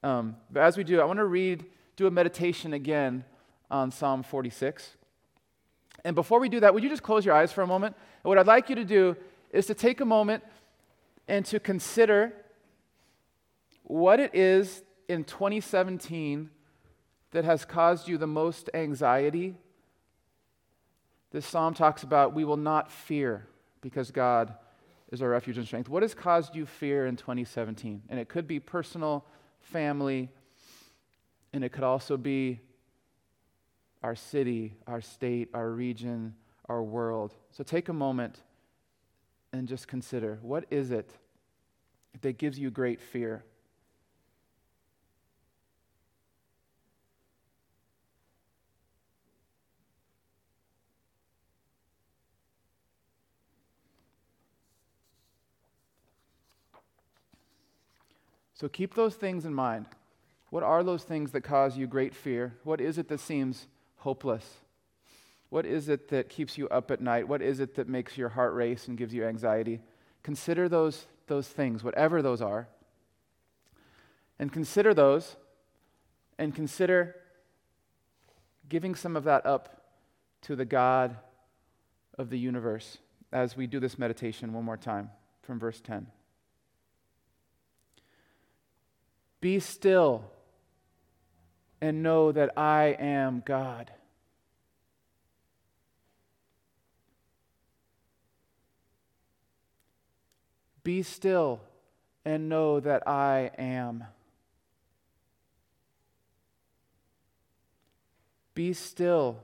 Um, 0.03 0.35
but 0.51 0.61
as 0.63 0.77
we 0.77 0.83
do, 0.83 1.01
I 1.01 1.05
want 1.05 1.17
to 1.17 1.25
read, 1.25 1.65
do 1.95 2.07
a 2.07 2.11
meditation 2.11 2.73
again 2.73 3.23
on 3.69 3.91
Psalm 3.91 4.23
46. 4.23 4.95
And 6.03 6.15
before 6.15 6.39
we 6.39 6.49
do 6.49 6.59
that, 6.61 6.73
would 6.73 6.83
you 6.83 6.89
just 6.89 7.03
close 7.03 7.25
your 7.25 7.35
eyes 7.35 7.51
for 7.51 7.61
a 7.61 7.67
moment? 7.67 7.95
And 8.23 8.29
what 8.29 8.37
I'd 8.37 8.47
like 8.47 8.69
you 8.69 8.75
to 8.75 8.85
do 8.85 9.15
is 9.51 9.65
to 9.67 9.73
take 9.73 10.01
a 10.01 10.05
moment 10.05 10.43
and 11.27 11.45
to 11.45 11.59
consider 11.59 12.33
what 13.83 14.19
it 14.19 14.33
is 14.33 14.83
in 15.11 15.25
2017 15.25 16.49
that 17.31 17.43
has 17.43 17.65
caused 17.65 18.07
you 18.07 18.17
the 18.17 18.27
most 18.27 18.69
anxiety. 18.73 19.55
This 21.31 21.45
psalm 21.45 21.73
talks 21.73 22.03
about 22.03 22.33
we 22.33 22.45
will 22.45 22.57
not 22.57 22.91
fear 22.91 23.45
because 23.81 24.11
God 24.11 24.53
is 25.11 25.21
our 25.21 25.29
refuge 25.29 25.57
and 25.57 25.67
strength. 25.67 25.89
What 25.89 26.01
has 26.03 26.13
caused 26.13 26.55
you 26.55 26.65
fear 26.65 27.05
in 27.05 27.17
2017? 27.17 28.03
And 28.09 28.19
it 28.19 28.29
could 28.29 28.47
be 28.47 28.59
personal, 28.59 29.25
family, 29.59 30.29
and 31.51 31.63
it 31.63 31.69
could 31.69 31.83
also 31.83 32.15
be 32.15 32.61
our 34.03 34.15
city, 34.15 34.75
our 34.87 35.01
state, 35.01 35.49
our 35.53 35.69
region, 35.69 36.35
our 36.69 36.81
world. 36.81 37.33
So 37.51 37.63
take 37.63 37.89
a 37.89 37.93
moment 37.93 38.39
and 39.51 39.67
just 39.67 39.87
consider 39.87 40.39
what 40.41 40.65
is 40.71 40.91
it 40.91 41.11
that 42.21 42.37
gives 42.37 42.57
you 42.57 42.71
great 42.71 43.01
fear? 43.01 43.43
So 58.61 58.69
keep 58.69 58.93
those 58.93 59.15
things 59.15 59.45
in 59.45 59.55
mind. 59.55 59.87
What 60.51 60.61
are 60.61 60.83
those 60.83 61.01
things 61.01 61.31
that 61.31 61.41
cause 61.41 61.75
you 61.75 61.87
great 61.87 62.13
fear? 62.13 62.53
What 62.63 62.79
is 62.79 62.99
it 62.99 63.07
that 63.07 63.19
seems 63.19 63.65
hopeless? 63.95 64.45
What 65.49 65.65
is 65.65 65.89
it 65.89 66.09
that 66.09 66.29
keeps 66.29 66.59
you 66.59 66.69
up 66.69 66.91
at 66.91 67.01
night? 67.01 67.27
What 67.27 67.41
is 67.41 67.59
it 67.59 67.73
that 67.73 67.89
makes 67.89 68.19
your 68.19 68.29
heart 68.29 68.53
race 68.53 68.87
and 68.87 68.99
gives 68.99 69.15
you 69.15 69.25
anxiety? 69.25 69.81
Consider 70.21 70.69
those, 70.69 71.07
those 71.25 71.47
things, 71.47 71.83
whatever 71.83 72.21
those 72.21 72.39
are. 72.39 72.67
And 74.37 74.53
consider 74.53 74.93
those 74.93 75.37
and 76.37 76.53
consider 76.53 77.15
giving 78.69 78.93
some 78.93 79.15
of 79.15 79.23
that 79.23 79.43
up 79.43 79.87
to 80.43 80.55
the 80.55 80.65
God 80.65 81.17
of 82.15 82.29
the 82.29 82.37
universe 82.37 82.99
as 83.33 83.57
we 83.57 83.65
do 83.65 83.79
this 83.79 83.97
meditation 83.97 84.53
one 84.53 84.65
more 84.65 84.77
time 84.77 85.09
from 85.41 85.59
verse 85.59 85.81
10. 85.81 86.05
Be 89.41 89.59
still 89.59 90.23
and 91.81 92.03
know 92.03 92.31
that 92.31 92.57
I 92.57 92.95
am 92.99 93.41
God. 93.43 93.91
Be 100.83 101.01
still 101.01 101.59
and 102.23 102.49
know 102.49 102.79
that 102.79 103.07
I 103.07 103.49
am. 103.57 104.03
Be 108.53 108.73
still 108.73 109.39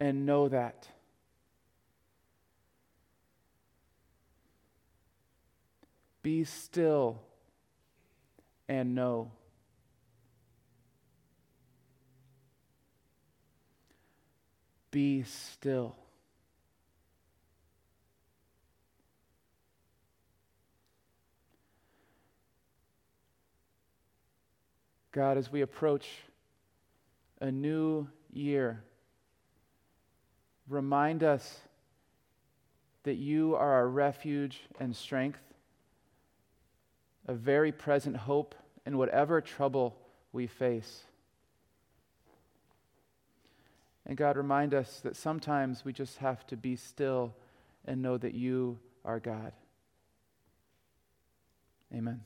and 0.00 0.24
know 0.24 0.48
that. 0.48 0.88
Be 6.22 6.44
still 6.44 7.20
and 8.72 8.94
know. 8.94 9.30
Be 14.90 15.24
still. 15.24 15.94
God, 25.12 25.36
as 25.36 25.52
we 25.52 25.60
approach 25.60 26.08
a 27.42 27.50
new 27.50 28.08
year, 28.32 28.82
remind 30.66 31.22
us 31.22 31.60
that 33.02 33.16
you 33.16 33.54
are 33.54 33.72
our 33.72 33.88
refuge 33.88 34.60
and 34.80 34.96
strength, 34.96 35.40
a 37.28 37.34
very 37.34 37.70
present 37.70 38.16
hope 38.16 38.54
in 38.84 38.98
whatever 38.98 39.40
trouble 39.40 39.96
we 40.32 40.46
face. 40.46 41.04
And 44.06 44.16
God, 44.16 44.36
remind 44.36 44.74
us 44.74 45.00
that 45.00 45.16
sometimes 45.16 45.84
we 45.84 45.92
just 45.92 46.18
have 46.18 46.46
to 46.48 46.56
be 46.56 46.76
still 46.76 47.34
and 47.84 48.02
know 48.02 48.18
that 48.18 48.34
you 48.34 48.78
are 49.04 49.20
God. 49.20 49.52
Amen. 51.94 52.22